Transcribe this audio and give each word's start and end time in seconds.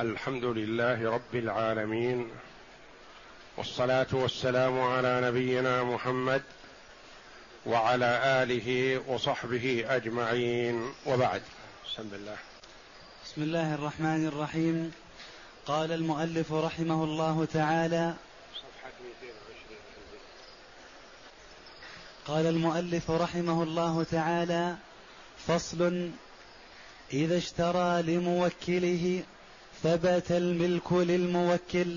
الحمد 0.00 0.44
لله 0.44 1.10
رب 1.10 1.34
العالمين 1.34 2.30
والصلاة 3.56 4.06
والسلام 4.12 4.80
على 4.80 5.20
نبينا 5.24 5.84
محمد 5.84 6.42
وعلى 7.66 8.42
آله 8.42 9.00
وصحبه 9.08 9.84
أجمعين. 9.88 10.92
وبعد. 11.06 11.42
بسم 11.86 12.02
الله. 12.12 12.36
بسم 13.24 13.42
الله 13.42 13.74
الرحمن 13.74 14.26
الرحيم. 14.26 14.92
قال 15.66 15.92
المؤلف 15.92 16.52
رحمه 16.52 17.04
الله 17.04 17.44
تعالى 17.44 18.14
صفحة 18.54 18.92
220 19.00 19.78
قال 22.26 22.46
المؤلف 22.46 23.10
رحمه 23.10 23.62
الله 23.62 24.02
تعالى 24.10 24.76
فصل 25.46 26.10
إذا 27.12 27.38
اشترى 27.38 28.02
لموكله 28.02 29.22
ثبت 29.86 30.30
الملك 30.30 30.92
للموكل 30.92 31.96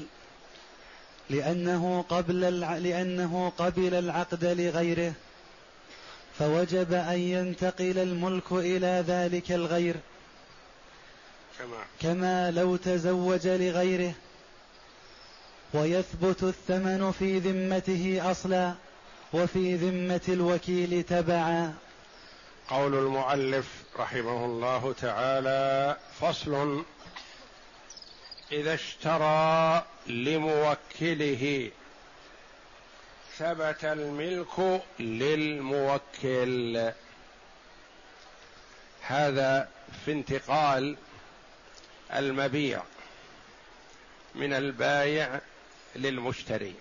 لأنه 1.29 2.05
قبل. 2.09 2.39
لأنه 2.83 3.53
قبل 3.57 3.93
العقد 3.93 4.45
لغيره 4.45 5.13
فوجب 6.39 6.93
أن 6.93 7.19
ينتقل 7.19 7.99
الملك 7.99 8.51
إلى 8.51 9.03
ذلك 9.07 9.51
الغير 9.51 9.95
كما, 11.59 11.77
كما 12.01 12.51
لو 12.51 12.75
تزوج 12.75 13.47
لغيره 13.47 14.13
ويثبت 15.73 16.43
الثمن 16.43 17.11
في 17.11 17.39
ذمته 17.39 18.31
أصلا 18.31 18.73
وفي 19.33 19.75
ذمة 19.75 20.21
الوكيل 20.29 21.03
تبعا 21.03 21.73
قول 22.69 22.93
المؤلف 22.93 23.67
رحمه 23.99 24.45
الله 24.45 24.93
تعالى 24.93 25.97
فصل 26.19 26.83
إذا 28.51 28.73
اشترى 28.73 29.85
لموكله. 30.07 31.71
ثبت 33.37 33.85
الملك 33.85 34.83
للموكل. 34.99 36.91
هذا 39.01 39.69
في 40.05 40.11
انتقال 40.11 40.97
المبيع 42.13 42.81
من 44.35 44.53
البايع 44.53 45.39
للمشتري. 45.95 46.75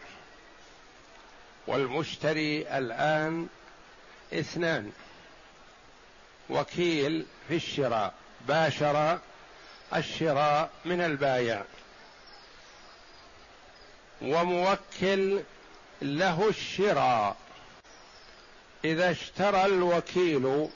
والمشتري 1.66 2.78
الآن 2.78 3.48
اثنان. 4.32 4.92
وكيل 6.50 7.26
في 7.48 7.56
الشراء. 7.56 8.14
باشر 8.48 9.18
الشراء 9.96 10.70
من 10.84 11.00
البايع. 11.00 11.64
وموكل 14.22 15.42
له 16.02 16.48
الشراء. 16.48 17.36
إذا 18.84 19.10
اشترى 19.10 19.64
الوكيل 19.66 20.68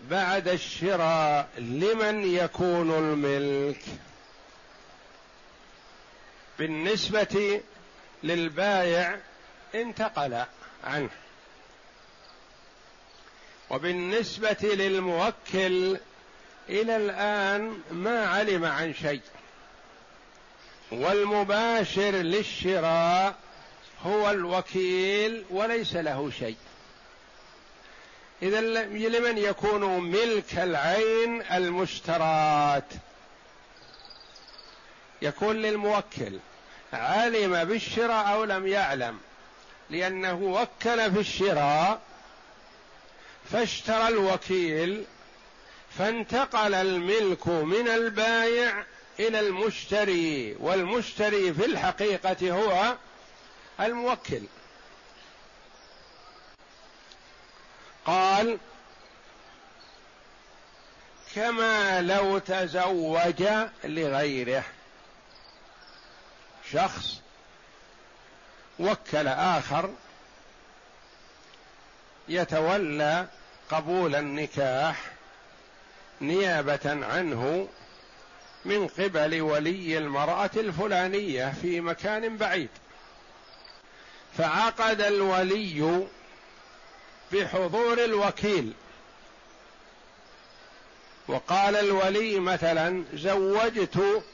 بعد 0.00 0.48
الشراء 0.48 1.48
لمن 1.58 2.34
يكون 2.34 2.90
الملك؟ 2.90 3.82
بالنسبة 6.58 7.60
للبايع 8.22 9.18
انتقل 9.74 10.44
عنه. 10.84 11.10
وبالنسبة 13.70 14.56
للموكل 14.62 15.98
إلى 16.68 16.96
الآن 16.96 17.80
ما 17.90 18.26
علم 18.26 18.64
عن 18.64 18.94
شيء. 18.94 19.20
والمباشر 20.92 22.10
للشراء 22.10 23.34
هو 24.02 24.30
الوكيل 24.30 25.44
وليس 25.50 25.96
له 25.96 26.30
شيء. 26.38 26.56
إذا 28.42 28.60
لمن 28.60 29.38
يكون 29.38 30.10
ملك 30.10 30.58
العين 30.58 31.42
المشترات؟ 31.42 32.88
يكون 35.22 35.56
للموكل. 35.56 36.38
علم 36.92 37.64
بالشراء 37.64 38.34
أو 38.34 38.44
لم 38.44 38.66
يعلم؟ 38.66 39.18
لأنه 39.90 40.34
وكل 40.34 41.12
في 41.12 41.20
الشراء 41.20 42.00
فاشترى 43.52 44.08
الوكيل 44.08 45.04
فانتقل 45.98 46.74
الملك 46.74 47.46
من 47.46 47.88
البايع 47.88 48.84
إلى 49.20 49.40
المشتري 49.40 50.56
والمشتري 50.60 51.54
في 51.54 51.64
الحقيقة 51.64 52.50
هو 52.50 52.96
الموكل. 53.80 54.42
قال 58.04 58.58
كما 61.34 62.02
لو 62.02 62.38
تزوج 62.38 63.44
لغيره. 63.84 64.64
شخص 66.72 67.20
وكل 68.78 69.28
آخر 69.28 69.94
يتولى 72.28 73.26
قبول 73.70 74.14
النكاح 74.14 75.13
نيابة 76.20 77.04
عنه 77.06 77.68
من 78.64 78.88
قبل 78.88 79.40
ولي 79.40 79.98
المرأة 79.98 80.50
الفلانية 80.56 81.54
في 81.62 81.80
مكان 81.80 82.36
بعيد. 82.36 82.68
فعقد 84.38 85.00
الولي 85.00 86.06
بحضور 87.32 88.04
الوكيل. 88.04 88.72
وقال 91.28 91.76
الولي 91.76 92.38
مثلا 92.38 93.04
زوجت 93.14 94.24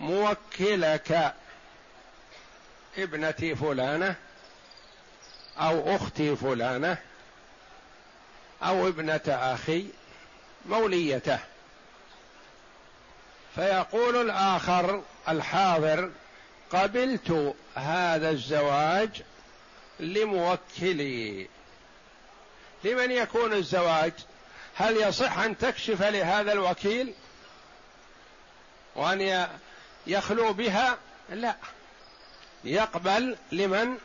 موكلك 0.00 1.34
ابنتي 2.98 3.54
فلانة 3.54 4.14
أو 5.58 5.96
أختي 5.96 6.36
فلانة 6.36 6.98
أو 8.62 8.88
ابنة 8.88 9.20
أخي 9.28 9.86
موليته. 10.68 11.38
فيقول 13.54 14.16
الآخر 14.16 15.02
الحاضر 15.28 16.10
قبلت 16.70 17.54
هذا 17.74 18.30
الزواج 18.30 19.22
لموكلي. 20.00 21.48
لمن 22.84 23.10
يكون 23.10 23.52
الزواج؟ 23.52 24.12
هل 24.74 24.96
يصح 24.96 25.38
أن 25.38 25.58
تكشف 25.58 26.02
لهذا 26.02 26.52
الوكيل؟ 26.52 27.14
وأن 28.94 29.48
يخلو 30.06 30.52
بها؟ 30.52 30.98
لا. 31.30 31.56
يقبل 32.64 33.36
لمن؟ 33.52 33.98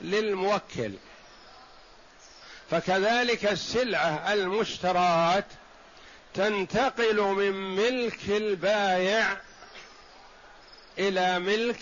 للموكل. 0.00 0.92
فكذلك 2.70 3.44
السلعة 3.44 4.32
المشترات 4.32 5.44
تنتقل 6.34 7.20
من 7.20 7.76
ملك 7.76 8.18
البايع 8.28 9.36
إلى 10.98 11.38
ملك 11.38 11.78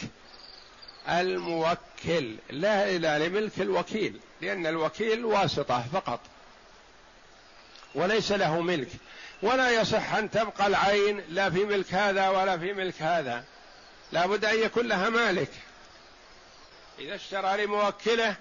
الموكل. 1.08 2.36
لا 2.50 2.88
إلى 2.88 3.28
لملك 3.28 3.60
الوكيل 3.60 4.20
لأن 4.40 4.66
الوكيل 4.66 5.24
واسطة 5.24 5.84
فقط 5.92 6.20
وليس 7.94 8.32
له 8.32 8.60
ملك. 8.60 8.88
ولا 9.42 9.70
يصح 9.70 10.14
أن 10.14 10.30
تبقى 10.30 10.66
العين 10.66 11.22
لا 11.28 11.50
في 11.50 11.64
ملك 11.64 11.94
هذا 11.94 12.28
ولا 12.28 12.58
في 12.58 12.72
ملك 12.72 13.02
هذا. 13.02 13.44
لا 14.12 14.26
بد 14.26 14.44
أن 14.44 14.58
يكون 14.58 14.86
لها 14.86 15.08
مالك. 15.08 15.50
إذا 16.98 17.14
اشترى 17.14 17.64
لموكله 17.64 18.36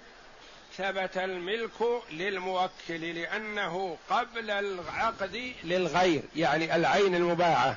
ثبت 0.76 1.16
الملك 1.16 2.02
للموكل 2.12 3.14
لأنه 3.14 3.96
قبل 4.10 4.50
العقد 4.50 5.52
للغير 5.64 6.22
يعني 6.36 6.76
العين 6.76 7.14
المباعة. 7.14 7.76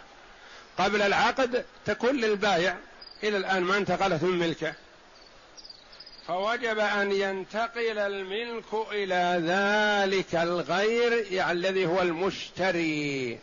قبل 0.78 1.02
العقد 1.02 1.66
تكون 1.86 2.16
للبائع 2.16 2.78
إلى 3.24 3.38
الآن 3.38 3.64
ما 3.64 3.78
انتقلت 3.78 4.24
من 4.24 4.40
ملكه. 4.40 4.74
فوجب 6.28 6.80
أن 6.80 7.12
ينتقل 7.12 8.00
الملك 8.00 8.74
إلى 8.92 9.42
ذلك 9.48 10.36
الغير 10.36 11.32
يعني 11.32 11.52
الذي 11.52 11.86
هو 11.86 12.02
المشتري. 12.02 13.40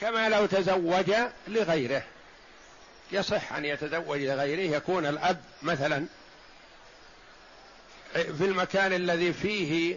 كما 0.00 0.28
لو 0.28 0.46
تزوج 0.46 1.12
لغيره. 1.48 2.02
يصح 3.12 3.52
أن 3.52 3.64
يتزوج 3.64 4.20
لغيره 4.20 4.76
يكون 4.76 5.06
الأب 5.06 5.40
مثلا. 5.62 6.06
في 8.12 8.44
المكان 8.44 8.92
الذي 8.92 9.32
فيه 9.32 9.96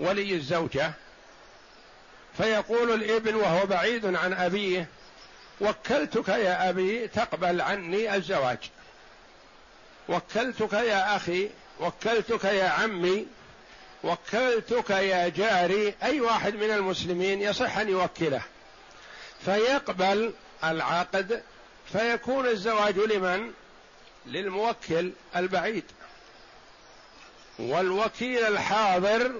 ولي 0.00 0.34
الزوجة 0.34 0.92
فيقول 2.36 2.94
الإبن 2.94 3.34
وهو 3.34 3.66
بعيد 3.66 4.16
عن 4.16 4.32
أبيه 4.32 4.86
وكلتك 5.60 6.28
يا 6.28 6.70
أبي 6.70 7.08
تقبل 7.08 7.60
عني 7.60 8.14
الزواج. 8.14 8.58
وكلتك 10.08 10.72
يا 10.72 11.16
أخي 11.16 11.50
وكلتك 11.80 12.44
يا 12.44 12.68
عمي 12.68 13.26
وكلتك 14.04 14.90
يا 14.90 15.28
جاري 15.28 15.94
أي 16.02 16.20
واحد 16.20 16.54
من 16.54 16.70
المسلمين 16.70 17.42
يصح 17.42 17.78
أن 17.78 17.88
يوكله. 17.88 18.42
فيقبل 19.44 20.32
العقد 20.64 21.42
فيكون 21.92 22.46
الزواج 22.46 22.98
لمن؟ 22.98 23.52
للموكل 24.26 25.12
البعيد. 25.36 25.84
والوكيل 27.62 28.44
الحاضر 28.44 29.32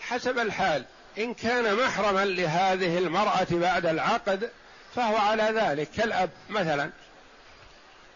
حسب 0.00 0.38
الحال 0.38 0.84
إن 1.18 1.34
كان 1.34 1.74
محرما 1.74 2.24
لهذه 2.24 2.98
المرأة 2.98 3.46
بعد 3.50 3.86
العقد 3.86 4.50
فهو 4.96 5.16
على 5.16 5.42
ذلك 5.42 5.90
كالأب 5.90 6.30
مثلا. 6.48 6.90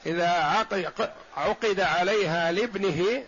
إذا 0.07 0.29
عقد 1.37 1.81
عليها 1.81 2.53
لابنه 2.53 3.25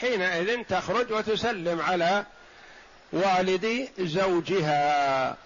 حينئذ 0.00 0.62
تخرج 0.68 1.12
وتسلم 1.12 1.80
على 1.80 2.24
والد 3.12 3.88
زوجها. 3.98 5.36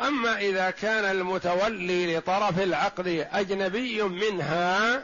أما 0.00 0.38
إذا 0.38 0.70
كان 0.70 1.04
المتولي 1.04 2.16
لطرف 2.16 2.58
العقد 2.60 3.26
أجنبي 3.32 4.02
منها 4.02 5.02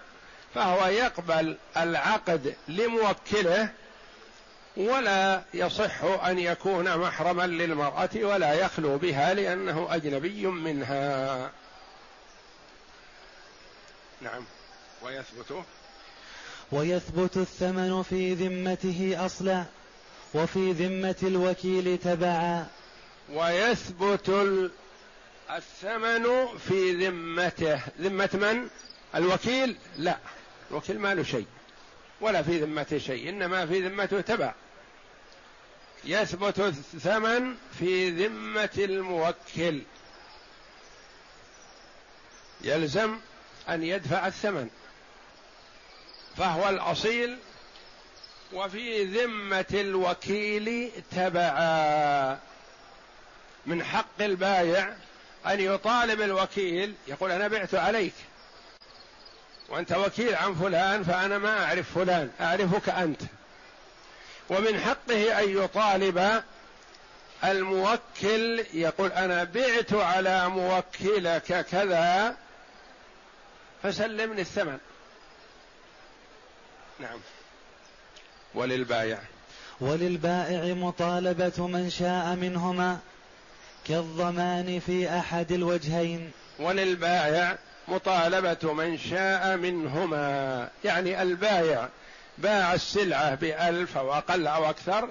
فهو 0.55 0.87
يقبل 0.87 1.56
العقد 1.76 2.55
لموكله 2.69 3.69
ولا 4.76 5.42
يصح 5.54 6.04
أن 6.04 6.38
يكون 6.38 6.98
محرما 6.98 7.46
للمرأة 7.46 8.10
ولا 8.16 8.54
يخلو 8.54 8.98
بها 8.98 9.34
لأنه 9.34 9.86
أجنبي 9.90 10.46
منها. 10.46 11.50
نعم. 14.20 14.44
ويثبت. 15.02 15.64
ويثبت 16.72 17.36
الثمن 17.36 18.02
في 18.02 18.34
ذمته 18.34 19.26
أصلا 19.26 19.64
وفي 20.34 20.72
ذمة 20.72 21.16
الوكيل 21.22 21.98
تبعا. 21.98 22.66
ويثبت 23.32 24.28
الثمن 25.50 26.46
في 26.68 27.06
ذمته. 27.06 27.80
ذمة 28.00 28.30
من؟ 28.34 28.68
الوكيل؟ 29.14 29.76
لا. 29.98 30.18
الوكيل 30.70 30.98
ما 30.98 31.14
له 31.14 31.22
شيء. 31.22 31.46
ولا 32.22 32.42
في 32.42 32.58
ذمته 32.58 32.98
شيء 32.98 33.28
إنما 33.28 33.66
في 33.66 33.88
ذمته 33.88 34.20
تبع. 34.20 34.54
يثبت 36.04 36.58
الثمن 36.58 37.54
في 37.78 38.10
ذمة 38.10 38.70
الموكل. 38.78 39.82
يلزم 42.60 43.19
أن 43.69 43.82
يدفع 43.82 44.26
الثمن. 44.26 44.69
فهو 46.36 46.69
الأصيل 46.69 47.38
وفي 48.52 49.04
ذمة 49.04 49.66
الوكيل 49.75 50.90
تبعا. 51.10 52.38
من 53.66 53.84
حق 53.84 54.22
البايع 54.22 54.94
أن 55.46 55.60
يطالب 55.60 56.20
الوكيل 56.20 56.94
يقول 57.08 57.30
أنا 57.30 57.48
بعت 57.48 57.75
عليك. 57.75 58.14
وأنت 59.72 59.92
وكيل 59.92 60.34
عن 60.34 60.54
فلان 60.54 61.04
فأنا 61.04 61.38
ما 61.38 61.64
أعرف 61.64 61.98
فلان 61.98 62.30
أعرفك 62.40 62.88
أنت. 62.88 63.20
ومن 64.50 64.80
حقه 64.80 65.38
أن 65.40 65.56
يطالب 65.64 66.42
الموكل 67.44 68.64
يقول 68.74 69.12
أنا 69.12 69.44
بعت 69.44 69.92
على 69.92 70.48
موكلك 70.48 71.66
كذا 71.70 72.36
فسلمني 73.82 74.40
الثمن. 74.40 74.78
نعم. 77.00 77.20
وللبائع. 78.54 79.18
وللبائع 79.80 80.75
مطالبة 80.75 81.66
من 81.66 81.90
شاء 81.90 82.34
منهما 82.34 82.98
كالضمان 83.88 84.80
في 84.86 85.18
أحد 85.18 85.52
الوجهين. 85.52 86.30
وللبائع 86.58 87.58
مطالبة 87.92 88.72
من 88.72 88.98
شاء 88.98 89.56
منهما. 89.56 90.68
يعني 90.84 91.22
البائع 91.22 91.88
باع 92.38 92.74
السلعة 92.74 93.34
بألف 93.34 93.98
أو 93.98 94.14
أقل 94.14 94.46
أو 94.46 94.70
أكثر 94.70 95.08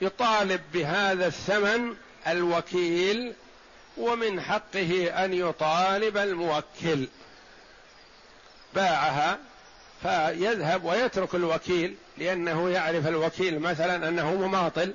يطالب 0.00 0.60
بهذا 0.72 1.26
الثمن 1.26 1.94
الوكيل 2.26 3.32
ومن 3.96 4.40
حقه 4.40 5.24
أن 5.24 5.34
يطالب 5.34 6.16
الموكل. 6.16 7.08
باعها 8.74 9.38
فيذهب 10.02 10.84
ويترك 10.84 11.34
الوكيل 11.34 11.96
لأنه 12.18 12.70
يعرف 12.70 13.06
الوكيل 13.06 13.58
مثلا 13.60 14.08
أنه 14.08 14.34
مماطل. 14.34 14.94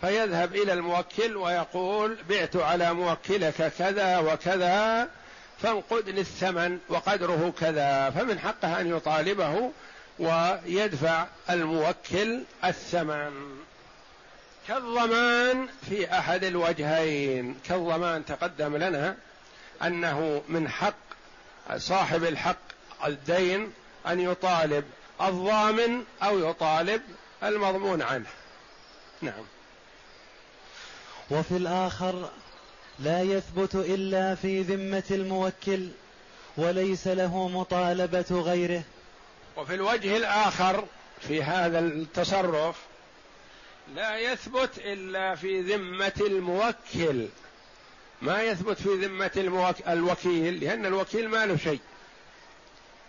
فيذهب 0.00 0.56
إلى 0.56 0.72
الموكل 0.72 1.36
ويقول 1.36 2.16
بعت 2.28 2.56
على 2.56 2.94
موكلك 2.94 3.72
كذا 3.78 4.18
وكذا 4.18 5.08
فانقدني 5.62 6.20
الثمن 6.20 6.78
وقدره 6.88 7.52
كذا 7.60 8.10
فمن 8.10 8.38
حقه 8.38 8.80
أن 8.80 8.96
يطالبه 8.96 9.72
ويدفع 10.18 11.26
الموكل 11.50 12.42
الثمن. 12.64 13.58
كالضمان 14.68 15.68
في 15.88 16.18
أحد 16.18 16.44
الوجهين 16.44 17.56
كالضمان 17.64 18.24
تقدم 18.24 18.76
لنا 18.76 19.16
أنه 19.82 20.42
من 20.48 20.68
حق 20.68 20.94
صاحب 21.76 22.24
الحق 22.24 22.56
الدين 23.06 23.72
أن 24.06 24.20
يطالب 24.20 24.84
الضامن 25.20 26.04
أو 26.22 26.50
يطالب 26.50 27.02
المضمون 27.42 28.02
عنه. 28.02 28.26
نعم. 29.22 29.44
وفي 31.30 31.56
الآخر 31.56 32.30
لا 33.02 33.22
يثبت 33.22 33.74
إلا 33.74 34.34
في 34.34 34.62
ذمة 34.62 35.02
الموكل 35.10 35.88
وليس 36.56 37.06
له 37.06 37.48
مطالبة 37.48 38.26
غيره. 38.30 38.82
وفي 39.56 39.74
الوجه 39.74 40.16
الآخر 40.16 40.84
في 41.20 41.42
هذا 41.42 41.78
التصرف 41.78 42.76
لا 43.94 44.18
يثبت 44.18 44.70
إلا 44.78 45.34
في 45.34 45.60
ذمة 45.60 46.12
الموكل. 46.20 47.28
ما 48.22 48.42
يثبت 48.42 48.80
في 48.80 48.88
ذمة 48.88 49.72
الوكيل 49.88 50.64
لأن 50.64 50.86
الوكيل 50.86 51.28
ما 51.28 51.46
له 51.46 51.56
شيء. 51.56 51.80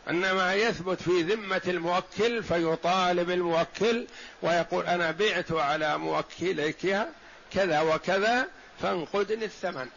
إنما 0.09 0.53
يثبت 0.53 1.01
في 1.01 1.21
ذمة 1.21 1.61
الموكل 1.67 2.43
فيطالب 2.43 3.29
الموكل 3.29 4.07
ويقول 4.41 4.85
أنا 4.85 5.11
بعت 5.11 5.51
على 5.51 5.97
موكلك 5.97 7.07
كذا 7.53 7.81
وكذا 7.81 8.47
فانقدني 8.83 9.45
الثمن 9.45 9.87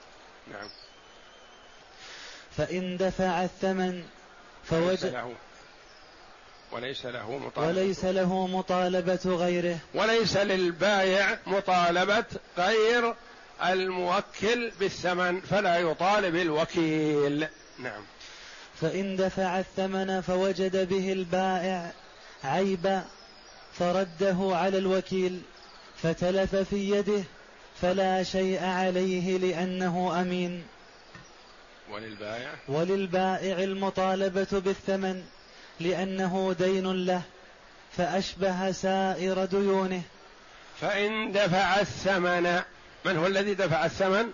نعم. 0.52 0.68
فإن 2.56 2.96
دفع 2.96 3.44
الثمن 3.44 4.04
فوجد 4.64 5.34
وليس 6.72 7.06
له 7.06 7.38
مطالبة. 7.38 7.68
وليس 7.68 8.04
له 8.04 8.46
مطالبة 8.46 9.20
غيره. 9.24 9.78
وليس 9.94 10.36
للبايع 10.36 11.38
مطالبة 11.46 12.24
غير 12.58 13.14
الموكل 13.64 14.72
بالثمن 14.80 15.40
فلا 15.40 15.78
يطالب 15.78 16.36
الوكيل. 16.36 17.48
نعم. 17.78 18.02
فإن 18.80 19.16
دفع 19.16 19.58
الثمن 19.58 20.20
فوجد 20.20 20.88
به 20.88 21.12
البائع 21.12 21.92
عيبا 22.44 23.04
فرده 23.78 24.36
على 24.40 24.78
الوكيل 24.78 25.42
فتلف 26.02 26.56
في 26.56 26.90
يده 26.90 27.24
فلا 27.82 28.22
شيء 28.22 28.64
عليه 28.64 29.38
لأنه 29.38 30.20
أمين. 30.20 30.64
وللبائع؟ 31.90 32.54
وللبائع 32.68 33.58
المطالبة 33.58 34.46
بالثمن 34.52 35.24
لأنه 35.80 36.56
دين 36.58 37.06
له 37.06 37.22
فأشبه 37.96 38.72
سائر 38.72 39.44
ديونه. 39.44 40.02
فإن 40.80 41.32
دفع 41.32 41.80
الثمن 41.80 42.62
من 43.04 43.16
هو 43.16 43.26
الذي 43.26 43.54
دفع 43.54 43.84
الثمن؟ 43.84 44.30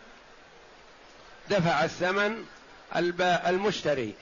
دفع 1.50 1.84
الثمن 1.84 2.44
المشتري 3.46 4.14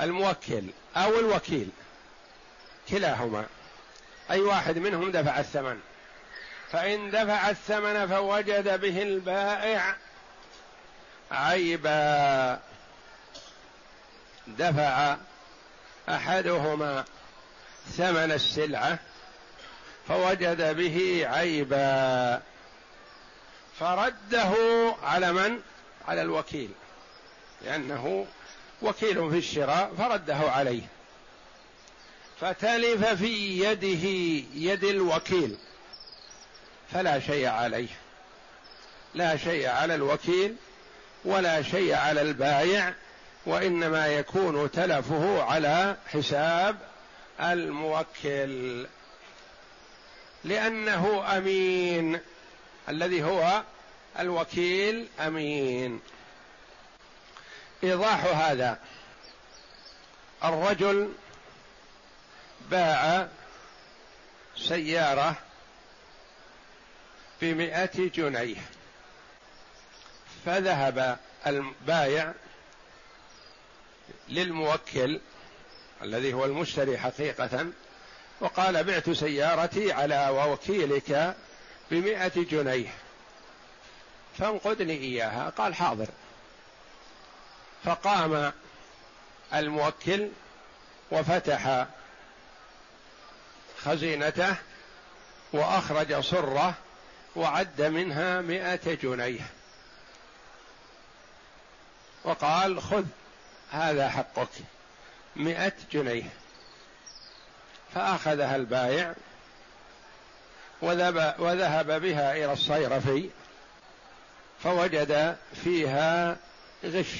الموكل 0.00 0.62
أو 0.96 1.18
الوكيل 1.18 1.68
كلاهما. 2.88 3.46
أي 4.30 4.40
واحد 4.40 4.78
منهم 4.78 5.10
دفع 5.10 5.40
الثمن. 5.40 5.78
فإن 6.72 7.10
دفع 7.10 7.50
الثمن 7.50 8.06
فوجد 8.06 8.80
به 8.80 9.02
البائع 9.02 9.96
عيبا. 11.30 12.60
دفع 14.46 15.16
أحدهما 16.08 17.04
ثمن 17.96 18.32
السلعة 18.32 18.98
فوجد 20.08 20.76
به 20.76 21.26
عيبا. 21.28 22.42
فرده 23.80 24.54
على 25.02 25.32
من؟ 25.32 25.60
على 26.08 26.22
الوكيل 26.22 26.70
لأنه 27.64 28.26
وكيل 28.82 29.30
في 29.30 29.38
الشراء 29.38 29.92
فرده 29.98 30.36
عليه. 30.36 30.82
فتلف 32.40 33.04
في 33.04 33.64
يده 33.64 34.08
يد 34.54 34.84
الوكيل. 34.84 35.58
فلا 36.92 37.20
شيء 37.20 37.46
عليه. 37.48 37.88
لا 39.14 39.36
شيء 39.36 39.68
على 39.68 39.94
الوكيل 39.94 40.56
ولا 41.24 41.62
شيء 41.62 41.94
على 41.94 42.22
البايع 42.22 42.94
وإنما 43.46 44.06
يكون 44.06 44.70
تلفه 44.70 45.42
على 45.42 45.96
حساب 46.12 46.76
الموكل. 47.40 48.86
لأنه 50.44 51.36
أمين. 51.36 52.20
الذي 52.88 53.22
هو 53.22 53.62
الوكيل 54.18 55.08
أمين. 55.20 56.00
إيضاح 57.84 58.24
هذا. 58.24 58.78
الرجل 60.44 61.12
باع 62.70 63.28
سيارة 64.56 65.36
بمئة 67.40 68.08
جنيه. 68.14 68.56
فذهب 70.46 71.18
البايع 71.46 72.32
للموكل 74.28 75.20
الذي 76.02 76.32
هو 76.32 76.44
المشتري 76.44 76.98
حقيقة 76.98 77.66
وقال 78.40 78.84
بعت 78.84 79.10
سيارتي 79.10 79.92
على 79.92 80.28
وكيلك 80.28 81.36
بمئة 81.90 82.32
جنيه 82.44 82.94
فانقذني 84.38 84.92
إياها. 84.92 85.50
قال 85.50 85.74
حاضر. 85.74 86.08
فقام 87.84 88.52
الموكل 89.54 90.28
وفتح 91.10 91.86
خزينته 93.84 94.56
وأخرج 95.52 96.20
صرة 96.20 96.74
وعد 97.38 97.82
منها 97.82 98.40
مئة 98.40 98.94
جنيه. 98.94 99.46
وقال 102.24 102.82
خذ 102.82 103.04
هذا 103.70 104.08
حقك 104.08 104.48
مئة 105.36 105.72
جنيه. 105.92 106.30
فأخذها 107.94 108.56
البائع 108.56 109.14
وذهب 111.38 112.00
بها 112.00 112.32
إلى 112.32 112.52
الصيرفي 112.52 113.30
فوجد 114.64 115.36
فيها 115.64 116.36
غش 116.84 117.14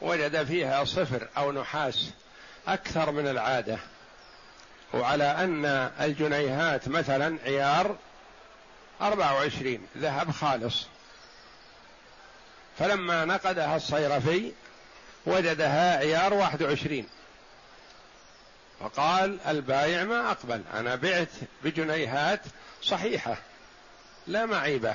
وجد 0.00 0.44
فيها 0.44 0.84
صفر 0.84 1.28
أو 1.36 1.52
نحاس 1.52 2.10
أكثر 2.68 3.10
من 3.10 3.28
العادة. 3.28 3.78
وعلى 4.94 5.24
أن 5.24 5.64
الجنيهات 6.00 6.88
مثلا 6.88 7.38
عيار 7.44 7.96
أربعة 9.00 9.34
وعشرين 9.34 9.86
ذهب 9.98 10.30
خالص. 10.30 10.86
فلما 12.78 13.24
نقدها 13.24 13.76
الصيرفي 13.76 14.52
وجدها 15.26 15.96
عيار 15.98 16.34
واحد 16.34 16.62
وعشرين. 16.62 17.06
فقال 18.80 19.38
البايع 19.46 20.04
ما 20.04 20.30
أقبل 20.30 20.62
أنا 20.74 20.94
بعت 20.94 21.28
بجنيهات 21.64 22.40
صحيحة 22.82 23.36
لا 24.26 24.46
معيبة. 24.46 24.94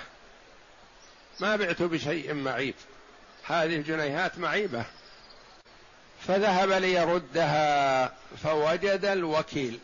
ما 1.39 1.55
بعت 1.55 1.81
بشيء 1.81 2.33
معيب 2.33 2.75
هذه 3.47 3.75
الجنيهات 3.75 4.37
معيبة. 4.37 4.85
فذهب 6.27 6.71
ليردها 6.71 8.13
فوجد 8.43 9.05
الوكيل. 9.05 9.79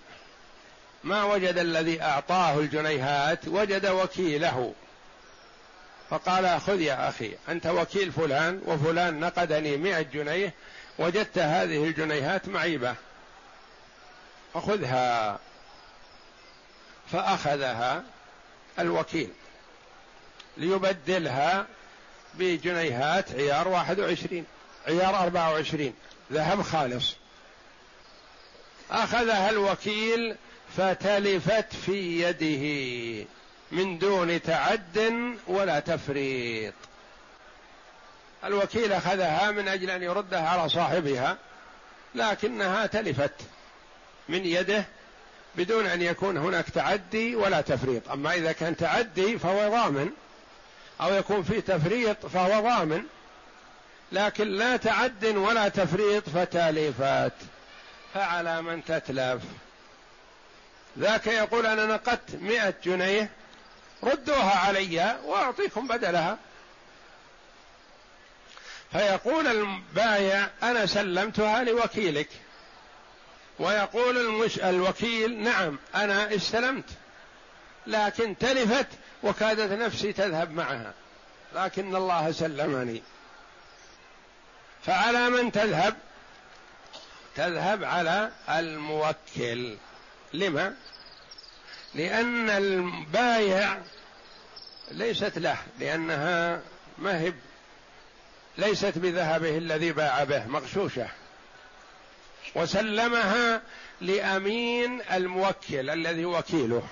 ما 1.07 1.23
وجد 1.23 1.57
الذي 1.57 2.01
أعطاه 2.01 2.59
الجنيهات 2.59 3.47
وجد 3.47 3.85
وكيله. 3.85 4.73
فقال 6.09 6.61
خذ 6.61 6.81
يا 6.81 7.09
أخي 7.09 7.37
أنت 7.49 7.67
وكيل 7.67 8.11
فلان 8.11 8.61
وفلان 8.65 9.19
نقدني 9.19 9.77
مئة 9.77 10.01
جنيه 10.01 10.53
وجدت 10.99 11.37
هذه 11.37 11.83
الجنيهات 11.83 12.47
معيبة. 12.47 12.95
فخذها. 14.53 15.39
فأخذها 17.11 18.03
الوكيل 18.79 19.29
ليبدلها 20.57 21.67
بجنيهات 22.33 23.31
عيار 23.31 23.67
واحد 23.67 23.99
وعشرين 23.99 24.45
عيار 24.87 25.23
أربعة 25.23 25.51
وعشرين 25.51 25.93
ذهب 26.31 26.61
خالص. 26.61 27.15
أخذها 28.91 29.49
الوكيل 29.49 30.35
فتلفت 30.77 31.73
في 31.85 32.21
يده 32.21 33.25
من 33.71 33.97
دون 33.97 34.41
تعد 34.41 35.13
ولا 35.47 35.79
تفريط. 35.79 36.73
الوكيل 38.43 38.93
أخذها 38.93 39.51
من 39.51 39.67
أجل 39.67 39.89
أن 39.89 40.03
يردها 40.03 40.49
على 40.49 40.69
صاحبها 40.69 41.37
لكنها 42.15 42.85
تلفت 42.85 43.33
من 44.29 44.45
يده 44.45 44.85
بدون 45.55 45.85
أن 45.85 46.01
يكون 46.01 46.37
هناك 46.37 46.69
تعدي 46.69 47.35
ولا 47.35 47.61
تفريط. 47.61 48.09
أما 48.11 48.33
إذا 48.33 48.51
كان 48.51 48.77
تعدي 48.77 49.39
فهو 49.39 49.69
ضامن 49.71 50.09
أو 51.01 51.13
يكون 51.13 51.43
في 51.43 51.61
تفريط 51.61 52.25
فهو 52.25 52.61
ضامن 52.61 53.03
لكن 54.11 54.47
لا 54.47 54.77
تعد 54.77 55.25
ولا 55.25 55.69
تفريط 55.69 56.29
فتالفات 56.29 57.33
فعلى 58.13 58.61
من 58.61 58.83
تتلف؟ 58.85 59.41
ذاك 60.97 61.27
يقول 61.27 61.65
أنا 61.65 61.85
نقدت 61.85 62.35
مئة 62.35 62.73
جنيه 62.83 63.29
ردوها 64.03 64.57
علي 64.59 65.17
وأعطيكم 65.25 65.87
بدلها. 65.87 66.37
فيقول 68.91 69.47
البايع 69.47 70.47
أنا 70.63 70.85
سلمتها 70.85 71.63
لوكيلك. 71.63 72.29
ويقول 73.59 74.17
المش... 74.17 74.59
الوكيل 74.59 75.43
نعم 75.43 75.79
أنا 75.95 76.35
استلمت 76.35 76.89
لكن 77.87 78.37
تلفت 78.37 78.87
وكادت 79.23 79.71
نفسي 79.71 80.13
تذهب 80.13 80.51
معها 80.51 80.93
لكن 81.55 81.95
الله 81.95 82.31
سلمني. 82.31 83.03
فعلى 84.85 85.29
من 85.29 85.51
تذهب؟ 85.51 85.95
تذهب 87.35 87.83
على 87.83 88.31
الموكل. 88.49 89.77
لما؟ 90.33 90.73
لأن 91.95 92.49
البايع 92.49 93.77
ليست 94.91 95.37
له 95.37 95.57
لأنها 95.79 96.61
ما 96.97 97.19
هي 97.19 97.33
ليست 98.57 98.97
بذهبه 98.97 99.57
الذي 99.57 99.91
باع 99.91 100.23
به 100.23 100.47
مغشوشة. 100.47 101.07
وسلمها 102.55 103.61
لأمين 104.01 105.01
الموكل 105.11 105.89
الذي 105.89 106.25
وكيله. 106.25 106.83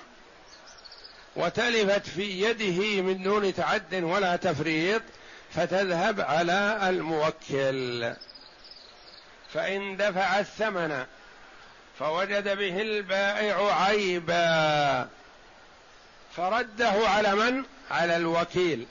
وتلفت 1.36 2.06
في 2.06 2.42
يده 2.42 3.02
من 3.02 3.22
دون 3.22 3.54
تعد 3.54 3.94
ولا 3.94 4.36
تفريط 4.36 5.02
فتذهب 5.54 6.20
على 6.20 6.78
الموكل. 6.88 8.14
فإن 9.54 9.96
دفع 9.96 10.38
الثمن 10.38 11.06
فوجد 11.98 12.56
به 12.58 12.82
البائع 12.82 13.82
عيبا. 13.82 15.08
فرده 16.36 17.08
على 17.08 17.34
من؟ 17.34 17.64
على 17.90 18.16
الوكيل. 18.16 18.86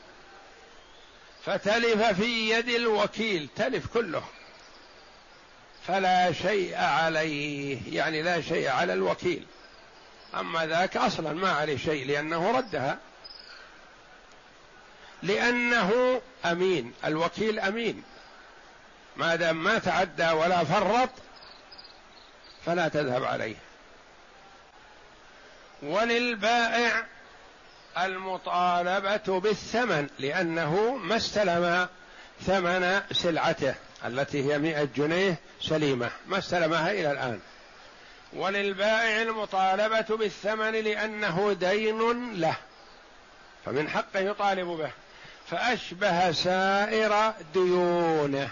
فتلف 1.45 2.03
في 2.03 2.49
يد 2.49 2.69
الوكيل 2.69 3.49
تلف 3.55 3.87
كله. 3.87 4.23
فلا 5.87 6.31
شيء 6.31 6.75
عليه 6.77 7.79
يعني 7.95 8.21
لا 8.21 8.41
شيء 8.41 8.69
على 8.69 8.93
الوكيل. 8.93 9.45
أما 10.39 10.65
ذاك 10.65 10.97
أصلا 10.97 11.33
ما 11.33 11.51
عليه 11.51 11.77
شيء 11.77 12.07
لأنه 12.07 12.57
ردها. 12.57 12.97
لأنه 15.23 16.21
أمين 16.45 16.93
الوكيل 17.05 17.59
أمين. 17.59 18.03
ما 19.17 19.35
دام 19.35 19.63
ما 19.63 19.79
تعدى 19.79 20.29
ولا 20.31 20.63
فرط 20.63 21.09
فلا 22.65 22.87
تذهب 22.87 23.23
عليه. 23.23 23.55
وللبائع 25.83 27.05
المطالبة 27.97 29.39
بالثمن 29.39 30.07
لأنه 30.19 30.95
ما 30.95 31.15
استلم 31.15 31.87
ثمن 32.45 33.01
سلعته 33.11 33.75
التي 34.05 34.53
هي 34.53 34.57
مئة 34.57 34.87
جنيه 34.95 35.35
سليمة 35.61 36.09
ما 36.27 36.37
استلمها 36.37 36.91
إلى 36.91 37.11
الآن. 37.11 37.39
وللبائع 38.33 39.21
المطالبة 39.21 40.17
بالثمن 40.17 40.71
لأنه 40.71 41.53
دين 41.53 42.33
له 42.41 42.55
فمن 43.65 43.89
حقه 43.89 44.19
يطالب 44.19 44.67
به 44.67 44.91
فأشبه 45.49 46.31
سائر 46.31 47.33
ديونه. 47.53 48.49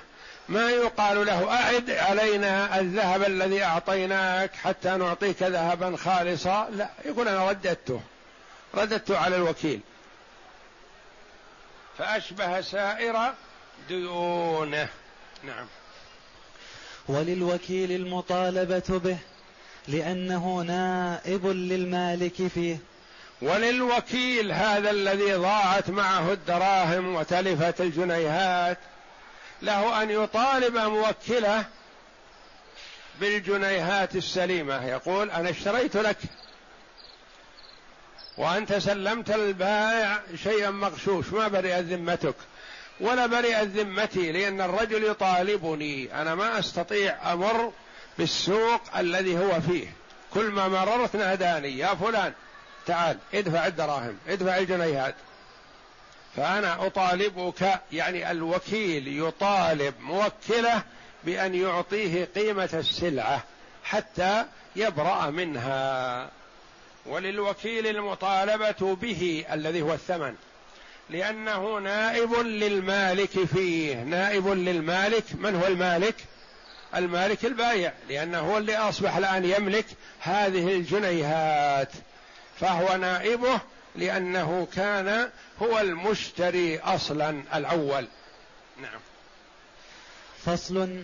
ما 0.50 0.70
يقال 0.70 1.26
له 1.26 1.52
أعد 1.52 1.92
علينا 1.92 2.80
الذهب 2.80 3.24
الذي 3.24 3.64
أعطيناك 3.64 4.56
حتى 4.56 4.90
نعطيك 4.90 5.44
ذهبا 5.44 5.98
خالصا. 5.98 6.70
لا 6.70 6.90
يقول 7.06 7.28
أنا 7.28 7.50
رددته. 7.50 8.02
رددته 8.76 9.18
على 9.18 9.36
الوكيل. 9.36 9.80
فأشبه 11.98 12.62
سائر 12.62 13.34
ديونه. 13.88 14.88
نعم. 15.44 15.66
وللوكيل 17.08 17.92
المطالبة 17.92 19.00
به 19.04 19.18
لأنه 19.88 20.62
نائب 20.62 21.48
للمالك 21.48 22.48
فيه. 22.48 22.78
وللوكيل 23.42 24.52
هذا 24.52 24.92
الذي 24.92 25.34
ضاعت 25.34 25.90
معه 25.90 26.32
الدراهم 26.34 27.16
وتلفت 27.16 27.82
الجنيهات 27.82 28.78
له 29.64 30.04
أن 30.04 30.10
يطالب 30.10 30.78
موكله 30.78 31.66
بالجنيهات 33.20 34.16
السليمة. 34.16 34.86
يقول 34.86 35.32
أنا 35.32 35.50
اشتريت 35.50 35.98
لك 35.98 36.18
وأنت 38.38 38.74
سلمت 38.74 39.32
البائع 39.32 40.22
شيئا 40.44 40.70
مغشوش 40.70 41.30
ما 41.30 41.48
برئت 41.48 41.84
ذمتك 41.84 42.36
ولا 43.00 43.26
برئت 43.26 43.68
ذمتي 43.68 44.32
لأن 44.32 44.62
الرجل 44.62 45.04
يطالبني. 45.04 46.22
أنا 46.22 46.36
ما 46.36 46.60
أستطيع 46.60 47.34
أمر 47.34 47.72
بالسوق 48.18 48.98
الذي 48.98 49.38
هو 49.38 49.62
فيه. 49.62 49.88
كل 50.34 50.46
ما 50.46 50.68
مررت 50.68 51.16
ناداني 51.16 51.78
يا 51.78 51.96
فلان 51.96 52.34
تعال 52.86 53.18
ادفع 53.34 53.68
الدراهم 53.68 54.18
ادفع 54.28 54.58
الجنيهات. 54.58 55.16
فأنا 56.36 56.86
أطالبك 56.86 57.82
يعني 57.92 58.32
الوكيل 58.32 59.24
يطالب 59.24 59.94
موكله 60.00 60.84
بأن 61.24 61.56
يعطيه 61.56 62.28
قيمة 62.36 62.70
السلعة 62.74 63.44
حتى 63.84 64.46
يبرأ 64.76 65.30
منها. 65.30 66.30
وللوكيل 67.06 67.88
المطالبة 67.88 68.96
به 69.02 69.46
الذي 69.52 69.82
هو 69.82 69.94
الثمن 69.94 70.36
لأنه 71.10 71.80
نائب 71.80 72.34
للمالك 72.34 73.44
فيه. 73.46 74.04
نائب 74.04 74.48
للمالك 74.48 75.24
من 75.34 75.56
هو 75.56 75.68
المالك؟ 75.68 76.16
المالك 76.96 77.46
البايع 77.46 77.94
لأنه 78.10 78.40
هو 78.40 78.58
اللي 78.58 78.78
أصبح 78.78 79.18
الآن 79.18 79.46
يملك 79.46 79.86
هذه 80.20 80.76
الجنيهات 80.76 81.90
فهو 82.60 82.98
نائبه 82.98 83.62
لأنه 83.96 84.68
كان 84.74 85.30
هو 85.62 85.80
المشتري 85.80 86.80
أصلا 86.80 87.44
الأول. 87.54 88.08
نعم. 88.82 89.00
فصل. 90.46 91.04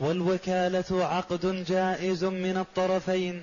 والوكالة 0.00 1.04
عقد 1.06 1.64
جائز 1.64 2.24
من 2.24 2.56
الطرفين 2.56 3.42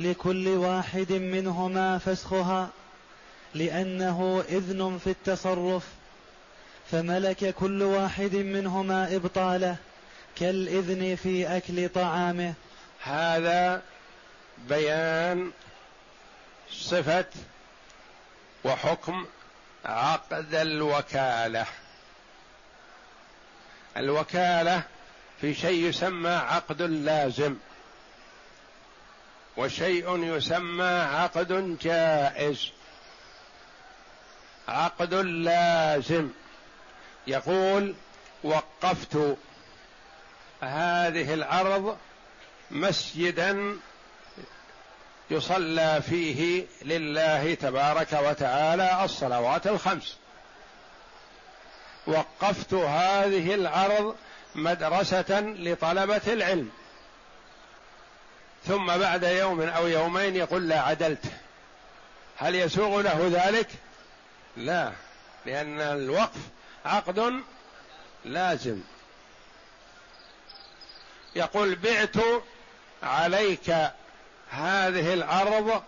لكل 0.00 0.48
واحد 0.48 1.12
منهما 1.12 1.98
فسخها 1.98 2.70
لأنه 3.54 4.44
إذن 4.48 4.98
في 5.04 5.10
التصرف 5.10 5.84
فملك 6.90 7.54
كل 7.54 7.82
واحد 7.82 8.36
منهما 8.36 9.16
إبطاله 9.16 9.76
كالإذن 10.36 11.16
في 11.16 11.56
أكل 11.56 11.88
طعامه. 11.88 12.54
هذا 13.02 13.82
بيان 14.68 15.50
صفة 16.70 17.26
وحكم 18.64 19.26
عقد 19.84 20.54
الوكالة. 20.54 21.66
الوكالة 23.96 24.82
في 25.40 25.54
شيء 25.54 25.88
يسمى 25.88 26.30
عقد 26.30 26.82
لازم 26.82 27.56
وشيء 29.56 30.36
يسمى 30.36 30.84
عقد 30.84 31.78
جائز. 31.82 32.70
عقد 34.68 35.14
لازم 35.14 36.30
يقول 37.26 37.94
وقفت 38.44 39.36
هذه 40.60 41.34
الأرض 41.34 41.98
مسجدا 42.70 43.76
يصلى 45.30 46.02
فيه 46.02 46.66
لله 46.82 47.54
تبارك 47.54 48.12
وتعالى 48.12 49.04
الصلوات 49.04 49.66
الخمس. 49.66 50.16
وقفت 52.06 52.74
هذه 52.74 53.54
الأرض 53.54 54.16
مدرسة 54.54 55.40
لطلبة 55.40 56.20
العلم. 56.26 56.70
ثم 58.66 58.86
بعد 58.86 59.22
يوم 59.22 59.62
أو 59.62 59.86
يومين 59.86 60.36
يقول 60.36 60.68
لا 60.68 60.80
عدلت. 60.80 61.24
هل 62.36 62.54
يسوغ 62.54 63.00
له 63.00 63.30
ذلك؟ 63.32 63.68
لا 64.56 64.92
لأن 65.46 65.80
الوقف 65.80 66.40
عقد 66.84 67.42
لازم. 68.24 68.80
يقول 71.36 71.74
بعت 71.74 72.16
عليك 73.02 73.74
هذه 74.56 75.14
الأرض 75.14 75.82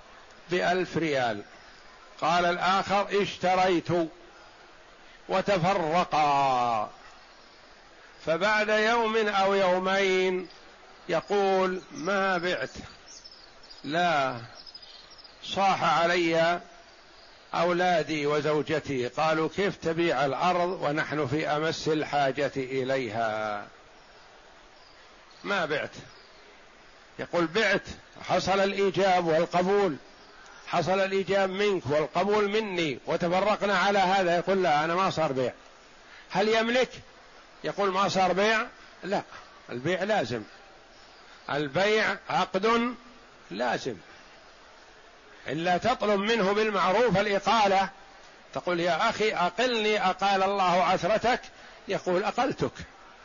بألف 0.50 0.96
ريال. 0.96 1.42
قال 2.20 2.44
الآخر 2.44 3.22
اشتريت 3.22 3.88
وتفرقا. 5.28 6.90
فبعد 8.26 8.68
يوم 8.68 9.16
أو 9.28 9.54
يومين 9.54 10.48
يقول 11.08 11.82
ما 11.92 12.38
بعت. 12.38 12.70
لا 13.84 14.36
صاح 15.44 16.00
علي 16.00 16.60
أولادي 17.54 18.26
وزوجتي. 18.26 19.08
قالوا 19.08 19.48
كيف 19.56 19.76
تبيع 19.76 20.24
الأرض 20.24 20.78
ونحن 20.82 21.26
في 21.26 21.48
أمس 21.48 21.88
الحاجة 21.88 22.52
إليها؟ 22.56 23.66
ما 25.44 25.66
بعت. 25.66 25.90
يقول 27.18 27.46
بعت 27.46 27.82
حصل 28.28 28.60
الإيجاب 28.60 29.26
والقبول. 29.26 29.96
حصل 30.66 31.00
الإيجاب 31.00 31.50
منك 31.50 31.82
والقبول 31.86 32.48
مني 32.48 32.98
وتفرقنا 33.06 33.78
على 33.78 33.98
هذا. 33.98 34.36
يقول 34.36 34.62
لا 34.62 34.84
أنا 34.84 34.94
ما 34.94 35.10
صار 35.10 35.32
بيع. 35.32 35.52
هل 36.30 36.48
يملك؟ 36.48 36.90
يقول 37.64 37.90
ما 37.90 38.08
صار 38.08 38.32
بيع. 38.32 38.66
لا 39.04 39.22
البيع 39.70 40.02
لازم. 40.02 40.42
البيع 41.50 42.16
عقد 42.30 42.94
لازم. 43.50 43.96
إلا 45.48 45.78
تطلب 45.78 46.20
منه 46.20 46.52
بالمعروف 46.52 47.18
الإقالة. 47.18 47.88
تقول 48.54 48.80
يا 48.80 49.10
أخي 49.10 49.34
أقلني 49.34 50.06
أقال 50.06 50.42
الله 50.42 50.84
عثرتك. 50.84 51.40
يقول 51.88 52.24
أقلتك. 52.24 52.72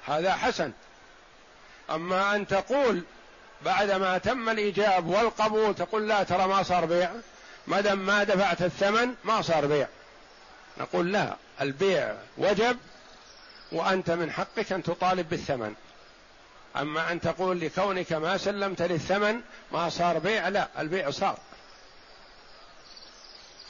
هذا 0.07 0.35
حسن. 0.35 0.71
أما 1.89 2.35
أن 2.35 2.47
تقول 2.47 3.03
بعدما 3.65 4.17
تم 4.17 4.49
الإيجاب 4.49 5.07
والقبول 5.07 5.75
تقول 5.75 6.07
لا 6.07 6.23
ترى 6.23 6.47
ما 6.47 6.63
صار 6.63 6.85
بيع. 6.85 7.11
ما 7.67 7.81
دام 7.81 7.99
ما 8.05 8.23
دفعت 8.23 8.61
الثمن 8.61 9.15
ما 9.23 9.41
صار 9.41 9.65
بيع. 9.65 9.87
نقول 10.77 11.11
لا 11.11 11.35
البيع 11.61 12.15
وجب 12.37 12.77
وأنت 13.71 14.11
من 14.11 14.31
حقك 14.31 14.71
أن 14.71 14.83
تطالب 14.83 15.29
بالثمن. 15.29 15.75
أما 16.77 17.11
أن 17.11 17.21
تقول 17.21 17.59
لكونك 17.59 18.13
ما 18.13 18.37
سلمت 18.37 18.81
للثمن 18.81 19.41
ما 19.71 19.89
صار 19.89 20.19
بيع 20.19 20.47
لا 20.47 20.67
البيع 20.79 21.11
صار. 21.11 21.37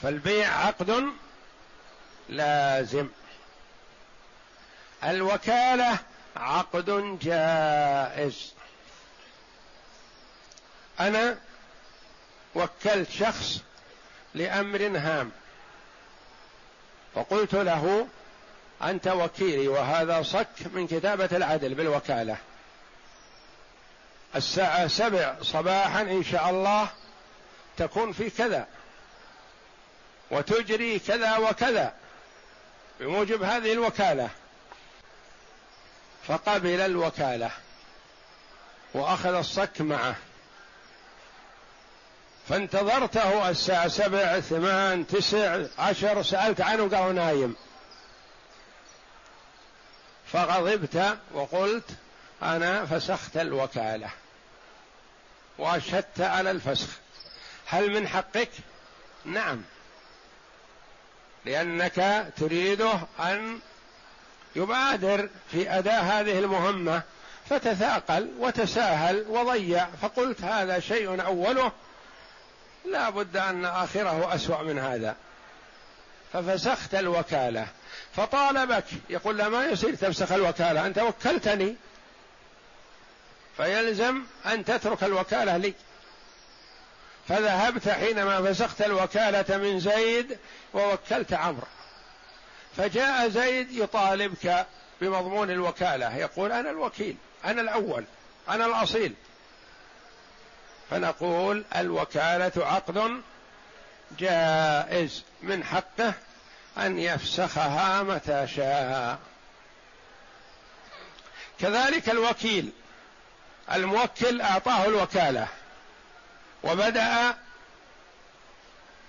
فالبيع 0.01 0.65
عقد 0.65 1.03
لازم. 2.29 3.07
الوكالة 5.03 5.97
عقد 6.35 7.19
جائز. 7.21 8.53
أنا 10.99 11.37
وكلت 12.55 13.09
شخص 13.09 13.61
لأمر 14.33 14.97
هام. 14.97 15.31
وقلت 17.15 17.53
له 17.53 18.07
أنت 18.83 19.07
وكيلي 19.07 19.67
وهذا 19.67 20.23
صك 20.23 20.47
من 20.73 20.87
كتابة 20.87 21.29
العدل 21.31 21.73
بالوكالة. 21.73 22.37
الساعة 24.35 24.87
سبع 24.87 25.35
صباحا 25.41 26.01
إن 26.01 26.23
شاء 26.23 26.49
الله 26.49 26.87
تكون 27.77 28.11
في 28.11 28.29
كذا 28.29 28.67
وتجري 30.31 30.99
كذا 30.99 31.37
وكذا 31.37 31.93
بموجب 32.99 33.43
هذه 33.43 33.73
الوكالة. 33.73 34.29
فقبل 36.27 36.79
الوكالة 36.79 37.51
وأخذ 38.93 39.33
الصك 39.33 39.81
معه. 39.81 40.15
فانتظرته 42.49 43.49
الساعة 43.49 43.87
سبع 43.87 44.39
ثمان 44.39 45.07
تسع 45.07 45.59
عشر 45.79 46.23
سألت 46.23 46.61
عنه 46.61 46.97
قال 46.97 47.15
نايم. 47.15 47.55
فغضبت 50.33 51.17
وقلت 51.33 51.89
أنا 52.43 52.85
فسخت 52.85 53.37
الوكالة 53.37 54.09
وأشهدت 55.57 56.21
على 56.21 56.51
الفسخ. 56.51 56.87
هل 57.65 57.91
من 57.91 58.07
حقك؟ 58.07 58.49
نعم. 59.25 59.61
لأنك 61.45 62.27
تريده 62.37 62.93
أن 63.19 63.59
يبادر 64.55 65.29
في 65.51 65.69
أداء 65.69 66.03
هذه 66.03 66.39
المهمة. 66.39 67.01
فتثاقل 67.49 68.29
وتساهل 68.39 69.25
وضيع. 69.29 69.87
فقلت 70.01 70.41
هذا 70.41 70.79
شيء 70.79 71.25
أوله. 71.25 71.71
لا 72.85 73.09
بد 73.09 73.37
أن 73.37 73.65
آخره 73.65 74.35
أسوأ 74.35 74.61
من 74.63 74.79
هذا. 74.79 75.15
ففسخت 76.33 76.95
الوكالة. 76.95 77.67
فطالبك 78.15 78.85
يقول 79.09 79.37
لا 79.37 79.49
ما 79.49 79.65
يصير 79.65 79.95
تفسخ 79.95 80.31
الوكالة. 80.31 80.85
أنت 80.85 80.99
وكلتني. 80.99 81.75
فيلزم 83.57 84.23
أن 84.45 84.65
تترك 84.65 85.03
الوكالة 85.03 85.57
لي. 85.57 85.73
فذهبت 87.27 87.89
حينما 87.89 88.53
فسخت 88.53 88.81
الوكالة 88.81 89.57
من 89.57 89.79
زيد 89.79 90.37
ووكلت 90.73 91.33
عمرو. 91.33 91.67
فجاء 92.77 93.29
زيد 93.29 93.71
يطالبك 93.71 94.65
بمضمون 95.01 95.51
الوكالة. 95.51 96.17
يقول 96.17 96.51
أنا 96.51 96.69
الوكيل 96.69 97.15
أنا 97.45 97.61
الأول 97.61 98.03
أنا 98.49 98.65
الأصيل. 98.65 99.13
فنقول 100.89 101.63
الوكالة 101.75 102.51
عقد 102.57 103.21
جائز 104.19 105.23
من 105.41 105.63
حقه 105.63 106.13
أن 106.77 106.99
يفسخها 106.99 108.03
متى 108.03 108.47
شاء. 108.47 109.19
كذلك 111.59 112.09
الوكيل 112.09 112.71
الموكل 113.71 114.41
أعطاه 114.41 114.85
الوكالة 114.85 115.47
وبدأ 116.63 117.35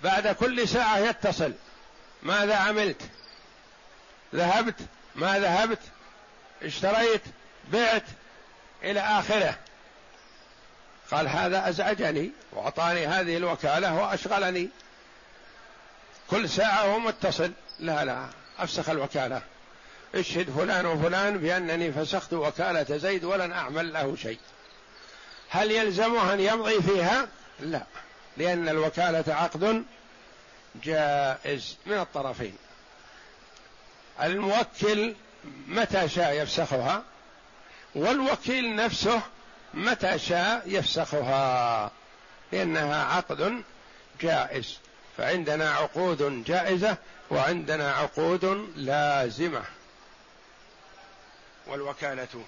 بعد 0.03 0.29
كل 0.29 0.69
ساعة 0.69 0.99
يتصل 0.99 1.53
ماذا 2.23 2.57
عملت؟ 2.57 3.03
ذهبت 4.35 4.81
ما 5.15 5.39
ذهبت؟ 5.39 5.79
اشتريت 6.63 7.23
بعت 7.73 8.05
إلى 8.83 9.01
آخره. 9.01 9.59
قال 11.11 11.29
هذا 11.29 11.69
أزعجني 11.69 12.31
وأعطاني 12.53 13.07
هذه 13.07 13.37
الوكالة 13.37 13.95
وأشغلني. 13.95 14.69
كل 16.31 16.49
ساعة 16.49 16.83
هو 16.83 16.99
متصل. 16.99 17.53
لا 17.81 18.05
لا 18.05 18.27
أفسخ 18.59 18.89
الوكالة. 18.89 19.43
اشهد 20.15 20.51
فلان 20.51 20.87
وفلان 20.87 21.39
بأنني 21.39 21.93
فسخت 21.93 22.33
وكالة 22.33 22.97
زيد 22.97 23.25
ولن 23.25 23.53
أعمل 23.53 23.93
له 23.93 24.17
شيء. 24.17 24.39
هل 25.49 25.71
يلزمه 25.71 26.35
أن 26.35 26.41
يمضي 26.41 26.83
فيها؟ 26.83 27.29
لا 27.61 27.83
لأن 28.37 28.69
الوكالة 28.69 29.35
عقد 29.35 29.85
جائز 30.85 31.77
من 31.87 31.99
الطرفين. 31.99 32.57
الموكل 34.23 35.15
متى 35.69 36.09
شاء 36.09 36.33
يفسخها؟ 36.33 37.03
والوكيل 37.95 38.77
نفسه 38.77 39.21
متى 39.75 40.19
شاء 40.19 40.63
يفسخها. 40.67 41.91
لأنها 42.53 43.05
عقد 43.05 43.63
جائز. 44.21 44.79
فعندنا 45.17 45.71
عقود 45.71 46.45
جائزة 46.45 46.97
وعندنا 47.31 47.93
عقود 47.93 48.69
لازمة. 48.77 49.63
والوكالة. 51.67 52.45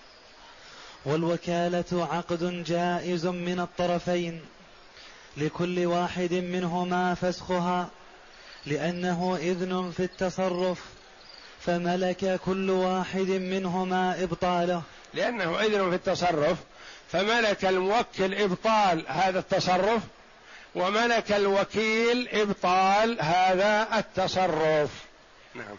والوكالة 1.04 2.08
عقد 2.12 2.64
جائز 2.64 3.26
من 3.26 3.60
الطرفين. 3.60 4.40
لكل 5.36 5.86
واحد 5.86 6.32
منهما 6.32 7.14
فسخها. 7.14 7.88
لأنه 8.66 9.36
إذن 9.36 9.92
في 9.96 10.02
التصرف. 10.02 10.84
فملك 11.60 12.40
كل 12.44 12.70
واحد 12.70 13.28
منهما 13.30 14.22
إبطاله. 14.22 14.82
لأنه 15.14 15.60
إذن 15.60 15.90
في 15.90 15.96
التصرف 15.96 16.58
فملك 17.12 17.64
الموكل 17.64 18.34
إبطال 18.34 19.04
هذا 19.08 19.38
التصرف 19.38 20.02
وملك 20.74 21.32
الوكيل 21.32 22.28
إبطال 22.32 23.20
هذا 23.20 23.98
التصرف. 23.98 24.90
نعم. 25.54 25.76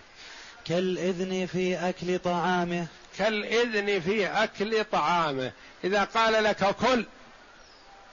كالإذن 0.65 1.45
في 1.45 1.89
أكل 1.89 2.19
طعامه. 2.19 2.87
كالإذن 3.17 4.01
في 4.01 4.27
أكل 4.27 4.83
طعامه. 4.83 5.51
إذا 5.83 6.03
قال 6.03 6.43
لك 6.43 6.75
كل 6.75 7.05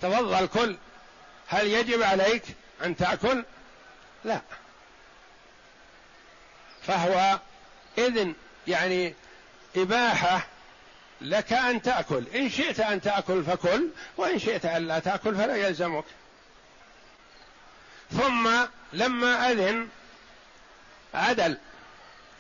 تفضل 0.02 0.46
كل 0.46 0.76
هل 1.48 1.66
يجب 1.66 2.02
عليك 2.02 2.42
أن 2.84 2.96
تأكل؟ 2.96 3.44
لا. 4.24 4.40
فهو 6.82 7.38
إذن 7.98 8.34
يعني 8.68 9.14
إباحة 9.76 10.46
لك 11.24 11.52
أن 11.52 11.82
تأكل. 11.82 12.24
إن 12.34 12.50
شئت 12.50 12.80
أن 12.80 13.00
تأكل 13.00 13.44
فكل 13.44 13.88
وإن 14.16 14.38
شئت 14.38 14.66
أن 14.66 14.86
لا 14.86 14.98
تأكل 14.98 15.34
فلا 15.34 15.56
يلزمك. 15.56 16.04
ثم 18.12 18.50
لما 18.92 19.50
أذن 19.50 19.88
عدل 21.14 21.56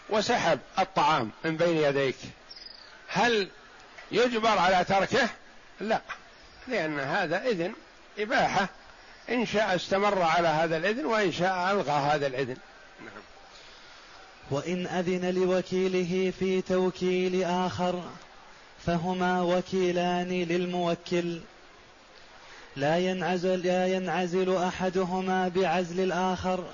وسحب 0.08 0.58
الطعام 0.78 1.30
من 1.44 1.56
بين 1.56 1.76
يديك. 1.76 2.16
هل 3.08 3.48
يجبر 4.12 4.58
على 4.58 4.84
تركه؟ 4.84 5.28
لا 5.80 6.00
لأن 6.68 7.00
هذا 7.00 7.42
إذن 7.44 7.72
إباحة. 8.18 8.68
إن 9.30 9.46
شاء 9.46 9.76
استمر 9.76 10.22
على 10.22 10.48
هذا 10.48 10.76
الإذن 10.76 11.06
وإن 11.06 11.32
شاء 11.32 11.70
ألغى 11.72 11.92
هذا 11.92 12.26
الإذن. 12.26 12.56
نعم. 13.00 13.22
وإن 14.50 14.86
أذن 14.86 15.34
لوكيله 15.34 16.32
في 16.38 16.62
توكيل 16.62 17.44
آخر 17.44 18.02
فهما 18.86 19.42
وكيلان 19.42 20.28
للموكل. 20.28 21.40
لا 22.76 22.98
ينعزل 22.98 23.66
لا 23.66 23.86
ينعزل 23.86 24.56
أحدهما 24.56 25.48
بعزل 25.48 26.00
الآخر 26.00 26.64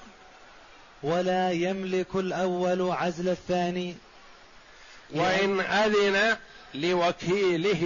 ولا 1.03 1.53
يملك 1.53 2.15
الأول 2.15 2.91
عزل 2.91 3.29
الثاني. 3.29 3.97
وإن 5.11 5.61
أذن 5.61 6.37
لوكيله 6.75 7.83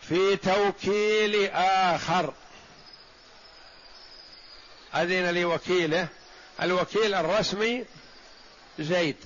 في 0.00 0.36
توكيل 0.36 1.50
آخر. 1.54 2.32
أذن 4.94 5.34
لوكيله. 5.34 6.08
الوكيل 6.62 7.14
الرسمي 7.14 7.84
زيد. 8.78 9.16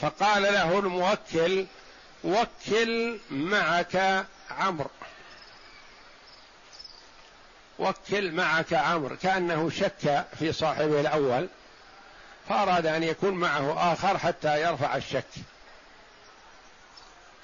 فقال 0.00 0.42
له 0.42 0.78
الموكل 0.78 1.66
وكل 2.24 3.18
معك 3.30 4.26
عمرو. 4.50 4.90
وكل 7.78 8.32
معك 8.32 8.72
عمرو. 8.72 9.16
كأنه 9.16 9.70
شك 9.70 10.24
في 10.38 10.52
صاحبه 10.52 11.00
الأول 11.00 11.48
فأراد 12.48 12.86
أن 12.86 13.02
يكون 13.02 13.34
معه 13.34 13.92
آخر 13.92 14.18
حتى 14.18 14.62
يرفع 14.62 14.96
الشك. 14.96 15.24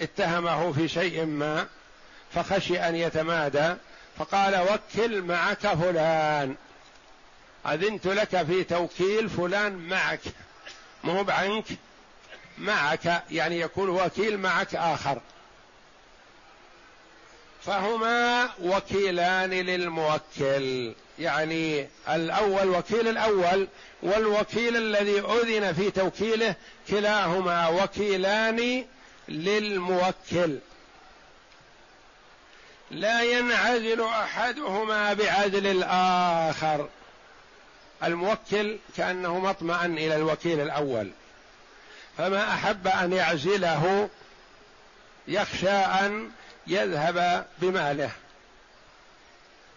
اتهمه 0.00 0.72
في 0.72 0.88
شيء 0.88 1.24
ما 1.24 1.66
فخشي 2.34 2.80
أن 2.80 2.96
يتمادى 2.96 3.74
فقال 4.18 4.56
وكل 4.60 5.22
معك 5.22 5.66
فلان 5.66 6.56
أذنت 7.66 8.06
لك 8.06 8.42
في 8.42 8.64
توكيل 8.64 9.28
فلان 9.28 9.72
معك 9.88 10.20
مو 11.04 11.24
عنك 11.28 11.64
معك 12.58 13.22
يعني 13.30 13.60
يكون 13.60 13.88
وكيل 13.88 14.38
معك 14.38 14.74
آخر. 14.74 15.20
فهما 17.62 18.48
وكيلان 18.62 19.50
للموكل. 19.50 20.94
يعني 21.18 21.88
الأول 22.08 22.68
وكيل 22.68 23.08
الأول 23.08 23.68
والوكيل 24.02 24.76
الذي 24.76 25.20
أذن 25.20 25.72
في 25.72 25.90
توكيله 25.90 26.54
كلاهما 26.88 27.68
وكيلان 27.68 28.84
للموكل. 29.28 30.58
لا 32.90 33.22
ينعزل 33.22 34.02
أحدهما 34.02 35.12
بعدل 35.12 35.66
الآخر. 35.66 36.88
الموكل 38.04 38.78
كأنه 38.96 39.38
مطمئن 39.38 39.98
إلى 39.98 40.16
الوكيل 40.16 40.60
الأول. 40.60 41.10
فما 42.18 42.54
أحب 42.54 42.86
أن 42.86 43.12
يعزله 43.12 44.08
يخشى 45.28 45.70
أن 45.70 46.30
يذهب 46.66 47.46
بماله. 47.58 48.10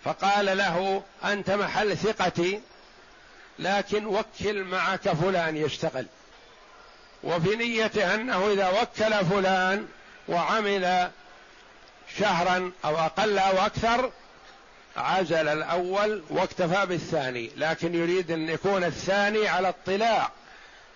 فقال 0.04 0.58
له 0.58 1.04
أنت 1.24 1.50
محل 1.50 1.98
ثقتي 1.98 2.62
لكن 3.60 4.06
وكل 4.06 4.64
معك 4.64 5.10
فلان 5.10 5.58
يشتغل. 5.58 6.06
وفي 7.24 7.56
نيته 7.56 8.16
أنه 8.16 8.52
إذا 8.52 8.70
وكل 8.70 9.26
فلان 9.26 9.88
وعمل 10.28 11.12
شهرا 12.18 12.72
أو 12.86 12.98
أقل 12.98 13.38
أو 13.40 13.66
أكثر 13.66 14.12
عزل 14.98 15.48
الأول 15.48 16.24
واكتفى 16.30 16.86
بالثاني 16.86 17.52
لكن 17.58 17.96
يريد 17.96 18.32
أن 18.32 18.50
يكون 18.50 18.84
الثاني 18.84 19.48
على 19.48 19.70
اطلاع. 19.70 20.32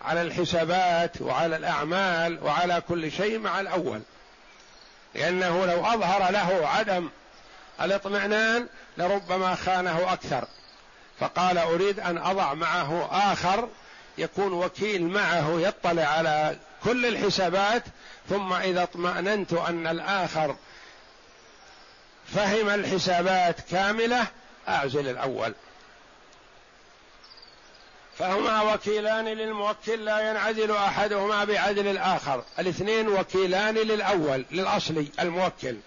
على 0.04 0.22
الحسابات 0.22 1.22
وعلى 1.22 1.56
الأعمال 1.56 2.44
وعلى 2.44 2.82
كل 2.88 3.12
شيء 3.12 3.40
مع 3.40 3.60
الأول. 3.60 4.02
لأنه 5.16 5.66
لو 5.66 5.86
أظهر 5.86 6.32
له 6.32 6.68
عدم 6.68 7.10
الاطمئنان 7.82 8.68
لربما 8.98 9.56
خانه 9.56 10.14
أكثر. 10.14 10.48
فقال 11.20 11.58
أريد 11.58 12.00
أن 12.00 12.18
أضع 12.18 12.54
معه 12.54 13.10
آخر 13.32 13.70
يكون 14.18 14.54
وكيل 14.54 15.04
معه 15.04 15.60
يطلع 15.60 16.04
على 16.04 16.58
كل 16.84 17.06
الحسابات 17.06 17.84
ثم 18.30 18.54
إذا 18.54 18.84
اطمأننت 18.84 19.54
أن 19.54 19.88
الآخر 19.88 20.56
فهم 22.36 22.70
الحسابات 22.70 23.62
كاملة 23.72 24.28
أعزل 24.68 25.08
الأول. 25.08 25.54
فهما 28.18 28.74
وكيلان 28.74 29.26
للموكل 29.26 30.06
لا 30.06 30.30
ينعزل 30.30 30.72
أحدهما 30.72 31.44
بعدل 31.44 31.88
الآخر. 31.88 32.44
الاثنين 32.60 33.08
وكيلان 33.08 33.76
للأول 33.76 34.46
للاصلي 34.52 35.08
الموكل. 35.20 35.78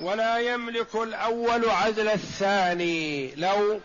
ولا 0.00 0.38
يملك 0.38 0.94
الأول 0.94 1.70
عزل 1.70 2.08
الثاني. 2.08 3.34
لو 3.34 3.80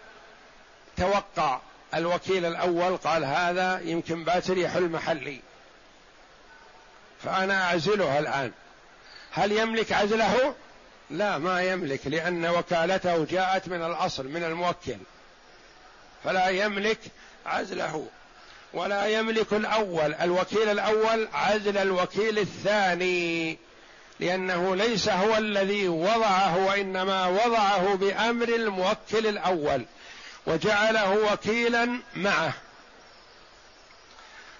توقع 0.97 1.60
الوكيل 1.95 2.45
الأول 2.45 2.97
قال 2.97 3.25
هذا 3.25 3.80
يمكن 3.80 4.23
باتر 4.23 4.58
يحل 4.58 4.89
محلي. 4.89 5.39
فأنا 7.23 7.63
أعزله 7.63 8.19
الآن. 8.19 8.51
هل 9.32 9.51
يملك 9.51 9.91
عزله؟ 9.91 10.56
لا 11.10 11.38
ما 11.38 11.63
يملك 11.63 12.08
لأن 12.08 12.45
وكالته 12.45 13.25
جاءت 13.25 13.67
من 13.67 13.86
الأصل 13.86 14.27
من 14.27 14.43
الموكل. 14.43 14.97
فلا 16.23 16.47
يملك 16.47 16.99
عزله. 17.45 18.07
ولا 18.73 19.05
يملك 19.05 19.53
الأول 19.53 20.13
الوكيل 20.13 20.69
الأول 20.69 21.27
عزل 21.34 21.77
الوكيل 21.77 22.39
الثاني 22.39 23.57
لأنه 24.19 24.75
ليس 24.75 25.10
هو 25.10 25.38
الذي 25.38 25.88
وضعه 25.88 26.65
وإنما 26.65 27.27
وضعه 27.27 27.95
بأمر 27.95 28.49
الموكل 28.49 29.27
الأول 29.27 29.86
وجعله 30.47 31.34
وكيلا 31.34 31.99
معه. 32.15 32.53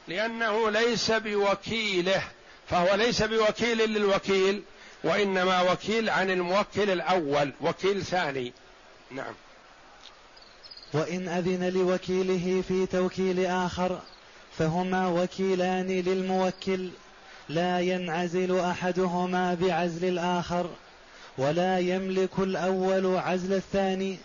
لأنه 0.08 0.70
ليس 0.70 1.12
بوكيله 1.12 2.24
فهو 2.70 2.96
ليس 2.96 3.24
بوكيل 3.24 3.78
للوكيل 3.78 4.64
وإنما 5.04 5.72
وكيل 5.72 6.10
عن 6.10 6.32
الموكل 6.32 6.90
الأول 6.90 7.54
وكيل 7.62 8.04
ثاني. 8.04 8.54
نعم. 9.12 9.34
وإن 10.94 11.28
أذن 11.28 11.70
لوكيله 11.70 12.64
في 12.68 12.86
توكيل 12.86 13.46
آخر 13.46 14.00
فهما 14.58 15.08
وكيلان 15.08 15.88
للموكل 15.88 16.90
لا 17.50 17.80
ينعزل 17.80 18.60
أحدهما 18.60 19.54
بعزل 19.54 20.08
الآخر 20.08 20.70
ولا 21.38 21.80
يملك 21.80 22.40
الأول 22.40 23.16
عزل 23.18 23.54
الثاني 23.54 24.18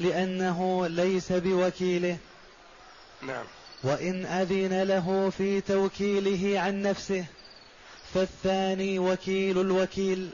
لأنه 0.00 0.86
ليس 0.86 1.32
بوكيله. 1.32 2.16
نعم. 3.22 3.44
وإن 3.84 4.26
أذن 4.26 4.82
له 4.82 5.30
في 5.38 5.60
توكيله 5.60 6.60
عن 6.60 6.82
نفسه 6.82 7.24
فالثاني 8.14 8.98
وكيل 8.98 9.60
الوكيل 9.60 10.30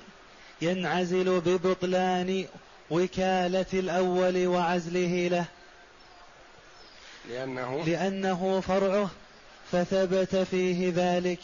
ينعزل 0.62 1.40
ببطلان 1.40 2.44
وكالة 2.90 3.66
الأول 3.72 4.46
وعزله 4.46 5.28
له. 5.28 5.44
لأنه 7.30 7.84
لأنه 7.86 8.60
فرعه 8.60 9.10
فثبت 9.72 10.36
فيه 10.36 10.92
ذلك 10.96 11.38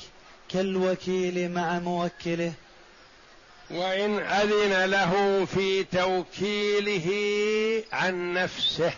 كالوكيل 0.49 1.51
مع 1.51 1.79
موكله. 1.79 2.53
وإن 3.71 4.19
أذن 4.19 4.85
له 4.85 5.45
في 5.45 5.85
توكيله 5.85 7.09
عن 7.93 8.33
نفسه. 8.33 8.93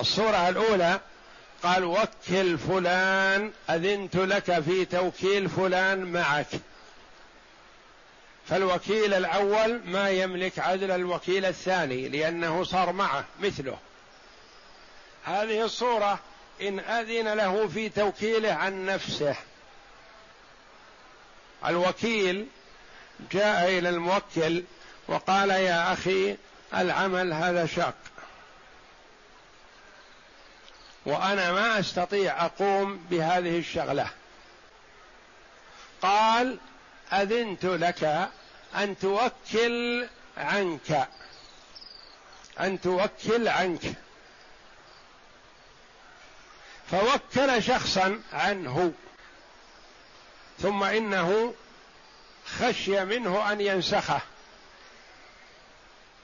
الصورة 0.00 0.48
الأولى 0.48 1.00
قال 1.62 1.84
وكل 1.84 2.58
فلان 2.58 3.52
أذنت 3.70 4.16
لك 4.16 4.60
في 4.60 4.84
توكيل 4.84 5.48
فلان 5.48 6.04
معك. 6.04 6.46
فالوكيل 8.48 9.14
الأول 9.14 9.80
ما 9.84 10.10
يملك 10.10 10.58
عدل 10.58 10.90
الوكيل 10.90 11.44
الثاني 11.44 12.08
لأنه 12.08 12.64
صار 12.64 12.92
معه 12.92 13.24
مثله. 13.40 13.78
هذه 15.24 15.64
الصورة 15.64 16.18
إن 16.62 16.80
أذن 16.80 17.28
له 17.34 17.68
في 17.68 17.88
توكيله 17.88 18.52
عن 18.52 18.86
نفسه. 18.86 19.36
الوكيل 21.66 22.46
جاء 23.32 23.78
إلى 23.78 23.88
الموكل 23.88 24.64
وقال 25.08 25.50
يا 25.50 25.92
أخي 25.92 26.36
العمل 26.74 27.32
هذا 27.32 27.66
شاق. 27.66 27.94
وأنا 31.06 31.52
ما 31.52 31.78
أستطيع 31.80 32.44
أقوم 32.44 33.06
بهذه 33.10 33.58
الشغلة. 33.58 34.10
قال 36.02 36.58
أذنت 37.12 37.64
لك 37.64 38.30
أن 38.76 38.98
توكل 38.98 40.08
عنك. 40.36 41.08
أن 42.60 42.80
توكل 42.80 43.48
عنك. 43.48 43.94
فوكل 46.90 47.62
شخصا 47.62 48.20
عنه. 48.32 48.92
ثم 50.62 50.82
إنه 50.82 51.54
خشي 52.58 53.04
منه 53.04 53.52
أن 53.52 53.60
ينسخه. 53.60 54.20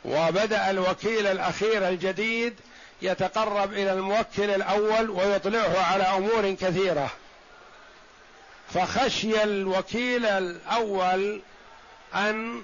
وبدأ 0.05 0.71
الوكيل 0.71 1.27
الأخير 1.27 1.89
الجديد 1.89 2.55
يتقرب 3.03 3.73
إلى 3.73 3.93
الموكل 3.93 4.51
الأول 4.51 5.11
ويطلعه 5.11 5.83
على 5.83 6.03
أمور 6.03 6.55
كثيرة. 6.55 7.11
فخشي 8.75 9.43
الوكيل 9.43 10.27
الأول 10.27 11.41
أن 12.15 12.63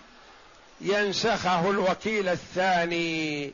ينسخه 0.80 1.70
الوكيل 1.70 2.28
الثاني 2.28 3.52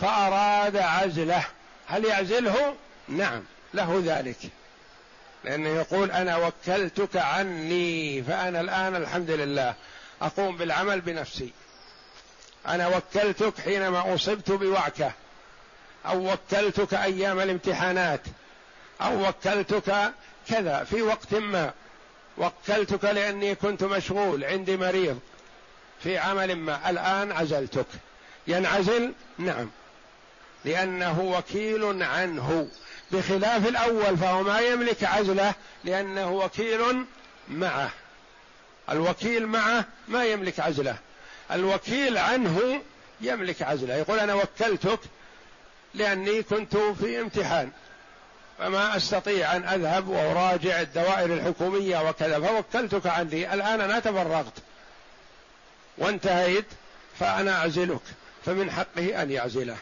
فأراد 0.00 0.76
عزله. 0.76 1.44
هل 1.86 2.04
يعزله؟ 2.04 2.74
نعم. 3.08 3.42
له 3.74 4.02
ذلك. 4.04 4.38
لأنه 5.44 5.68
يقول 5.68 6.10
أنا 6.10 6.36
وكلتك 6.36 7.16
عني 7.16 8.22
فأنا 8.22 8.60
الآن 8.60 8.96
الحمد 8.96 9.30
لله 9.30 9.74
أقوم 10.22 10.56
بالعمل 10.56 11.00
بنفسي. 11.00 11.50
أنا 12.68 12.88
وكلتك 12.88 13.60
حينما 13.60 14.14
أصبت 14.14 14.50
بوعكة 14.50 15.12
أو 16.06 16.32
وكلتك 16.32 16.94
أيام 16.94 17.40
الامتحانات 17.40 18.20
أو 19.00 19.28
وكلتك 19.28 20.12
كذا 20.48 20.84
في 20.84 21.02
وقت 21.02 21.34
ما. 21.34 21.72
وكلتك 22.38 23.04
لأني 23.04 23.54
كنت 23.54 23.84
مشغول 23.84 24.44
عندي 24.44 24.76
مريض 24.76 25.18
في 26.02 26.18
عمل 26.18 26.56
ما 26.56 26.90
الآن 26.90 27.32
عزلتك. 27.32 27.86
ينعزل؟ 28.46 29.12
نعم. 29.38 29.70
لأنه 30.64 31.20
وكيل 31.20 32.02
عنه. 32.02 32.68
بخلاف 33.12 33.68
الأول 33.68 34.18
فهو 34.18 34.42
ما 34.42 34.60
يملك 34.60 35.04
عزله 35.04 35.54
لأنه 35.84 36.30
وكيل 36.32 37.04
معه. 37.48 37.90
الوكيل 38.90 39.46
معه 39.46 39.84
ما 40.08 40.24
يملك 40.24 40.60
عزله. 40.60 40.96
الوكيل 41.52 42.18
عنه 42.18 42.80
يملك 43.20 43.62
عزله. 43.62 43.94
يقول 43.94 44.18
أنا 44.18 44.34
وكلتك 44.34 45.00
لأني 45.94 46.42
كنت 46.42 46.76
في 46.76 47.20
امتحان. 47.20 47.70
فما 48.58 48.96
أستطيع 48.96 49.56
أن 49.56 49.64
أذهب 49.64 50.08
وأراجع 50.08 50.80
الدوائر 50.80 51.34
الحكومية 51.34 52.08
وكذا. 52.08 52.40
فوكلتك 52.40 53.06
عني. 53.06 53.54
الآن 53.54 53.80
أنا 53.80 54.00
تفرغت. 54.00 54.62
وانتهيت. 55.98 56.66
فأنا 57.20 57.58
أعزلك. 57.58 58.02
فمن 58.44 58.70
حقه 58.70 59.22
أن 59.22 59.30
يعزله. 59.30 59.76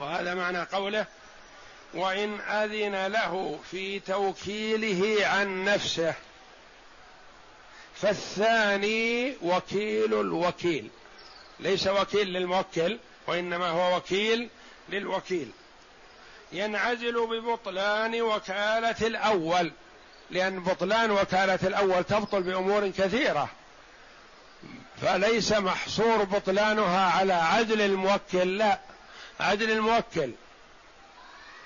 وهذا 0.00 0.34
معنى 0.34 0.58
قوله 0.58 1.06
وإن 1.94 2.40
أذن 2.40 3.06
له 3.06 3.58
في 3.70 4.00
توكيله 4.00 5.26
عن 5.26 5.64
نفسه 5.64 6.14
فالثاني 7.94 9.36
وكيل 9.42 10.20
الوكيل. 10.20 10.90
ليس 11.60 11.86
وكيل 11.86 12.32
للموكل 12.32 12.98
وإنما 13.26 13.68
هو 13.68 13.96
وكيل 13.96 14.48
للوكيل. 14.88 15.50
ينعزل 16.52 17.26
ببطلان 17.26 18.22
وكالة 18.22 19.06
الأول 19.06 19.72
لأن 20.30 20.60
بطلان 20.62 21.10
وكالة 21.10 21.58
الأول 21.62 22.04
تبطل 22.04 22.42
بأمور 22.42 22.88
كثيرة. 22.88 23.48
فليس 25.02 25.52
محصور 25.52 26.24
بطلانها 26.24 27.10
على 27.10 27.32
عدل 27.32 27.80
الموكل 27.80 28.58
لا. 28.58 28.78
عدل 29.40 29.70
الموكل 29.70 30.32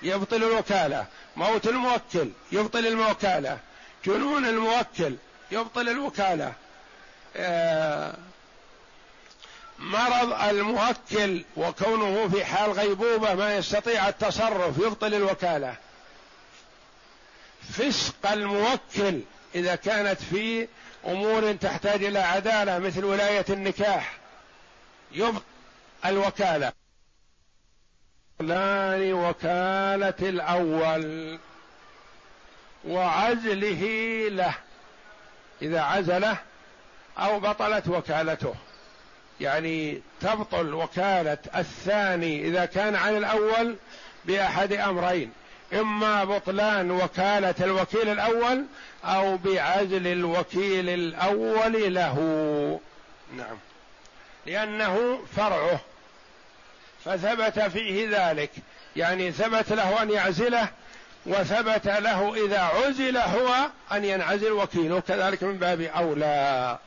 يبطل 0.01 0.43
الوكالة. 0.43 1.05
موت 1.35 1.67
الموكل 1.67 2.29
يبطل 2.51 2.87
الوكاله 2.87 3.59
جنون 4.05 4.45
الموكل 4.45 5.15
يبطل 5.51 5.89
الوكالة. 5.89 6.53
آه 7.35 8.13
مرض 9.79 10.41
الموكل 10.41 11.45
وكونه 11.57 12.29
في 12.29 12.45
حال 12.45 12.71
غيبوبة 12.71 13.33
ما 13.33 13.57
يستطيع 13.57 14.09
التصرف 14.09 14.77
يبطل 14.77 15.13
الوكالة. 15.13 15.75
فسق 17.73 18.31
الموكل 18.31 19.21
إذا 19.55 19.75
كانت 19.75 20.21
في 20.21 20.67
أمور 21.07 21.53
تحتاج 21.53 22.03
إلى 22.03 22.19
عدالة 22.19 22.79
مثل 22.79 23.05
ولاية 23.05 23.45
النكاح 23.49 24.17
يبطل 25.11 25.41
الوكالة. 26.05 26.76
فلان 28.39 29.13
وكالة 29.13 30.29
الأول 30.29 31.39
وعزله 32.87 33.83
له 34.29 34.53
إذا 35.61 35.81
عزله 35.81 36.37
أو 37.17 37.39
بطلت 37.39 37.87
وكالته. 37.87 38.55
يعني 39.41 40.01
تبطل 40.21 40.73
وكالة 40.73 41.37
الثاني 41.55 42.47
إذا 42.47 42.65
كان 42.65 42.95
عن 42.95 43.17
الأول 43.17 43.75
بأحد 44.25 44.73
أمرين 44.73 45.31
إما 45.73 46.23
بطلان 46.23 46.91
وكالة 46.91 47.55
الوكيل 47.61 48.09
الأول 48.09 48.65
أو 49.05 49.37
بعزل 49.37 50.07
الوكيل 50.07 50.89
الأول 50.89 51.93
له. 51.93 52.17
نعم. 53.37 53.57
لأنه 54.45 55.19
فرعه. 55.35 55.79
فثبت 57.07 57.59
فيه 57.59 58.07
ذلك. 58.11 58.51
يعني 58.95 59.31
ثبت 59.31 59.71
له 59.71 60.01
أن 60.01 60.11
يعزله 60.11 60.69
وثبت 61.25 61.87
له 61.87 62.45
إذا 62.45 62.59
عزل 62.59 63.17
هو 63.17 63.69
أن 63.91 64.05
ينعزل 64.05 64.51
وكيله. 64.51 64.99
كذلك 64.99 65.43
من 65.43 65.57
باب 65.57 65.81
أولى. 65.81 66.79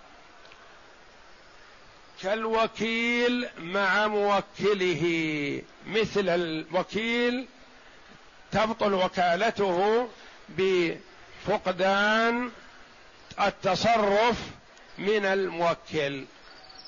كالوكيل 2.22 3.48
مع 3.58 4.06
موكله. 4.06 5.62
مثل 5.86 6.28
الوكيل 6.28 7.46
تبطل 8.52 8.94
وكالته 8.94 10.08
بفقدان 11.48 12.50
التصرف 13.40 14.36
من 14.98 15.24
الموكل. 15.24 16.24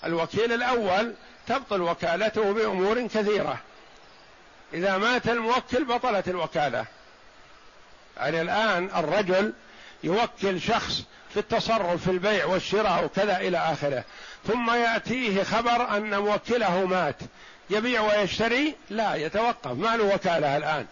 الوكيل 0.04 0.52
الأول 0.52 1.14
تبطل 1.46 1.80
وكالته 1.80 2.52
بأمور 2.52 3.06
كثيرة. 3.06 3.58
إذا 4.74 4.98
مات 4.98 5.28
الموكل 5.28 5.84
بطلت 5.84 6.28
الوكالة. 6.28 6.84
يعني 8.16 8.40
الآن 8.40 8.90
الرجل 8.96 9.52
يوكل 10.04 10.60
شخص 10.60 11.02
في 11.30 11.40
التصرف 11.40 12.02
في 12.04 12.10
البيع 12.10 12.44
والشراء 12.44 13.04
وكذا 13.04 13.36
إلى 13.36 13.58
آخره. 13.58 14.04
ثم 14.46 14.70
يأتيه 14.70 15.42
خبر 15.42 15.96
أن 15.96 16.18
موكله 16.18 16.84
مات. 16.84 17.16
يبيع 17.70 18.00
ويشتري؟ 18.00 18.76
لا 18.90 19.14
يتوقف. 19.14 19.72
ما 19.72 19.96
له 19.96 20.14
وكالة 20.14 20.56
الآن. 20.56 20.86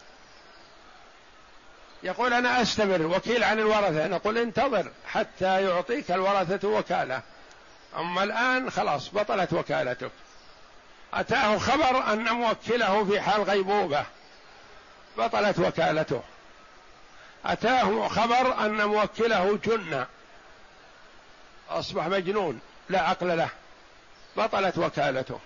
يقول 2.02 2.32
أنا 2.32 2.62
أستمر. 2.62 3.02
وكيل 3.02 3.44
عن 3.44 3.58
الورثة. 3.58 4.06
نقول 4.06 4.38
انتظر 4.38 4.90
حتى 5.06 5.64
يعطيك 5.64 6.10
الورثة 6.10 6.68
وكالة. 6.68 7.22
أما 7.96 8.22
الآن 8.22 8.70
خلاص 8.70 9.14
بطلت 9.14 9.52
وكالتك. 9.52 10.10
أتاه 11.14 11.58
خبر 11.58 12.12
أن 12.12 12.24
موكله 12.24 13.04
في 13.04 13.20
حال 13.20 13.42
غيبوبة. 13.42 14.04
بطلت 15.18 15.58
وكالته. 15.58 16.22
أتاه 17.44 18.08
خبر 18.08 18.66
أن 18.66 18.84
موكله 18.84 19.58
جن 19.64 20.04
أصبح 21.70 22.06
مجنون 22.06 22.60
لا 22.88 23.00
عقل 23.00 23.38
له. 23.38 23.48
بطلت 24.36 24.78
وكالته. 24.78 25.40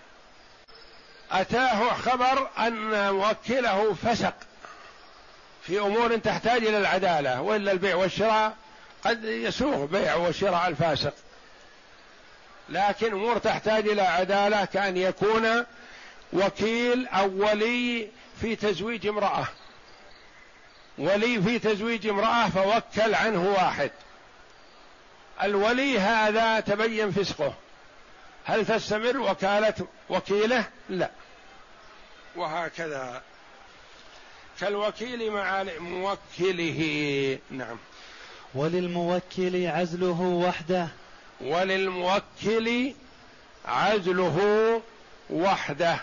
أتاه 1.33 1.95
خبر 1.95 2.49
أن 2.59 3.11
موكله 3.13 3.95
فسق. 3.95 4.35
في 5.63 5.81
أمور 5.81 6.17
تحتاج 6.17 6.65
إلى 6.65 6.79
العدالة 6.79 7.41
وإلا 7.41 7.73
البيع 7.73 7.97
والشراء 7.97 8.57
قد 9.05 9.25
يسوغ 9.25 9.85
بيع 9.85 10.15
وشراء 10.15 10.69
الفاسق. 10.69 11.15
لكن 12.69 13.13
أمور 13.13 13.39
تحتاج 13.39 13.89
إلى 13.89 14.03
عدالة 14.03 14.65
كأن 14.65 14.97
يكون 14.97 15.65
وكيل 16.33 17.07
أو 17.07 17.31
ولي 17.45 18.09
في 18.41 18.57
تزويج 18.57 19.07
امرأة. 19.07 19.47
ولي 20.99 21.43
في 21.43 21.59
تزويج 21.59 22.07
امرأة 22.07 22.49
فوكل 22.49 23.15
عنه 23.15 23.51
واحد. 23.51 23.91
الولي 25.43 25.99
هذا 25.99 26.61
تبين 26.61 27.11
فسقه. 27.11 27.55
هل 28.45 28.67
تستمر 28.67 29.19
وكالة 29.19 29.75
وكيله؟ 30.11 30.65
لا. 30.89 31.11
وهكذا. 32.37 33.23
كالوكيل 34.61 35.31
مع 35.31 35.65
موكله 35.79 37.39
نعم. 37.51 37.77
وللموكل 38.55 39.67
عزله 39.67 40.21
وحده. 40.21 40.89
وللموكل 41.45 42.93
عزله 43.65 44.81
وحده 45.31 46.01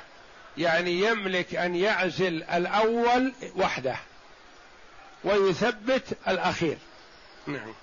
يعني 0.58 0.99
يملك 0.99 1.56
أن 1.56 1.75
يعزل 1.75 2.43
الأول 2.43 3.34
وحده 3.56 3.95
ويثبت 5.23 6.17
الأخير. 6.27 6.77
نعم. 7.47 7.73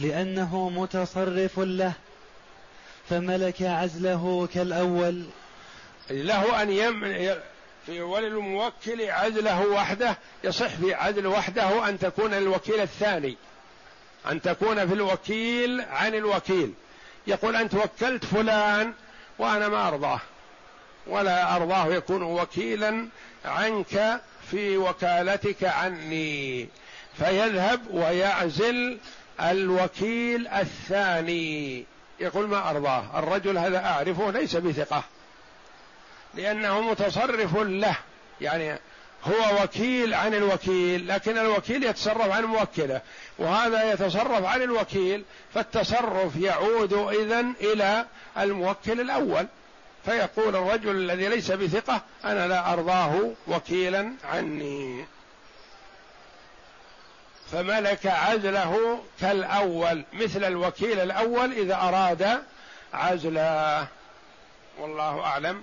لأنه 0.00 0.68
متصرف 0.68 1.58
له 1.58 1.92
فملك 3.10 3.62
عزله 3.62 4.48
كالأول. 4.54 5.24
له 6.10 6.62
أن 6.62 6.70
يملك 6.70 7.42
في 7.86 8.00
وللموكل 8.00 9.10
عزله 9.10 9.66
وحده 9.66 10.16
يصح 10.44 10.68
في 10.68 10.94
عزل 10.94 11.26
وحده 11.26 11.88
أن 11.88 11.98
تكون 11.98 12.34
الوكيل 12.34 12.80
الثاني. 12.80 13.36
أن 14.28 14.42
تكون 14.42 14.88
في 14.88 14.94
الوكيل 14.94 15.80
عن 15.80 16.14
الوكيل. 16.14 16.74
يقول 17.26 17.56
أنت 17.56 17.74
وكلت 17.74 18.24
فلان 18.24 18.92
وأنا 19.38 19.68
ما 19.68 19.88
أرضاه. 19.88 20.20
ولا 21.06 21.56
أرضاه 21.56 21.86
يكون 21.86 22.22
وكيلا 22.22 23.08
عنك 23.44 24.20
في 24.50 24.76
وكالتك 24.76 25.64
عني. 25.64 26.68
فيذهب 27.18 27.80
ويعزل 27.90 28.98
الوكيل 29.40 30.48
الثاني. 30.48 31.84
يقول 32.20 32.48
ما 32.48 32.70
أرضاه. 32.70 33.18
الرجل 33.18 33.58
هذا 33.58 33.84
أعرفه 33.86 34.30
ليس 34.30 34.56
بثقة. 34.56 35.02
لأنه 36.34 36.80
متصرف 36.80 37.56
له. 37.56 37.96
يعني 38.40 38.78
هو 39.24 39.62
وكيل 39.62 40.14
عن 40.14 40.34
الوكيل 40.34 41.08
لكن 41.08 41.38
الوكيل 41.38 41.84
يتصرف 41.84 42.30
عن 42.30 42.44
موكله 42.44 43.00
وهذا 43.38 43.92
يتصرف 43.92 44.44
عن 44.44 44.62
الوكيل 44.62 45.24
فالتصرف 45.54 46.36
يعود 46.36 46.92
إذن 46.92 47.54
إلى 47.60 48.06
الموكل 48.38 49.00
الأول. 49.00 49.46
فيقول 50.04 50.56
الرجل 50.56 50.96
الذي 50.96 51.28
ليس 51.28 51.50
بثقة 51.50 52.02
أنا 52.24 52.48
لا 52.48 52.72
أرضاه 52.72 53.30
وكيلا 53.48 54.12
عني. 54.24 55.04
فملك 57.52 58.06
عزله 58.06 59.00
كالأول 59.20 60.04
مثل 60.12 60.44
الوكيل 60.44 61.00
الأول 61.00 61.52
إذا 61.52 61.74
أراد 61.74 62.42
عزله. 62.94 63.86
والله 64.78 65.20
أعلم. 65.24 65.62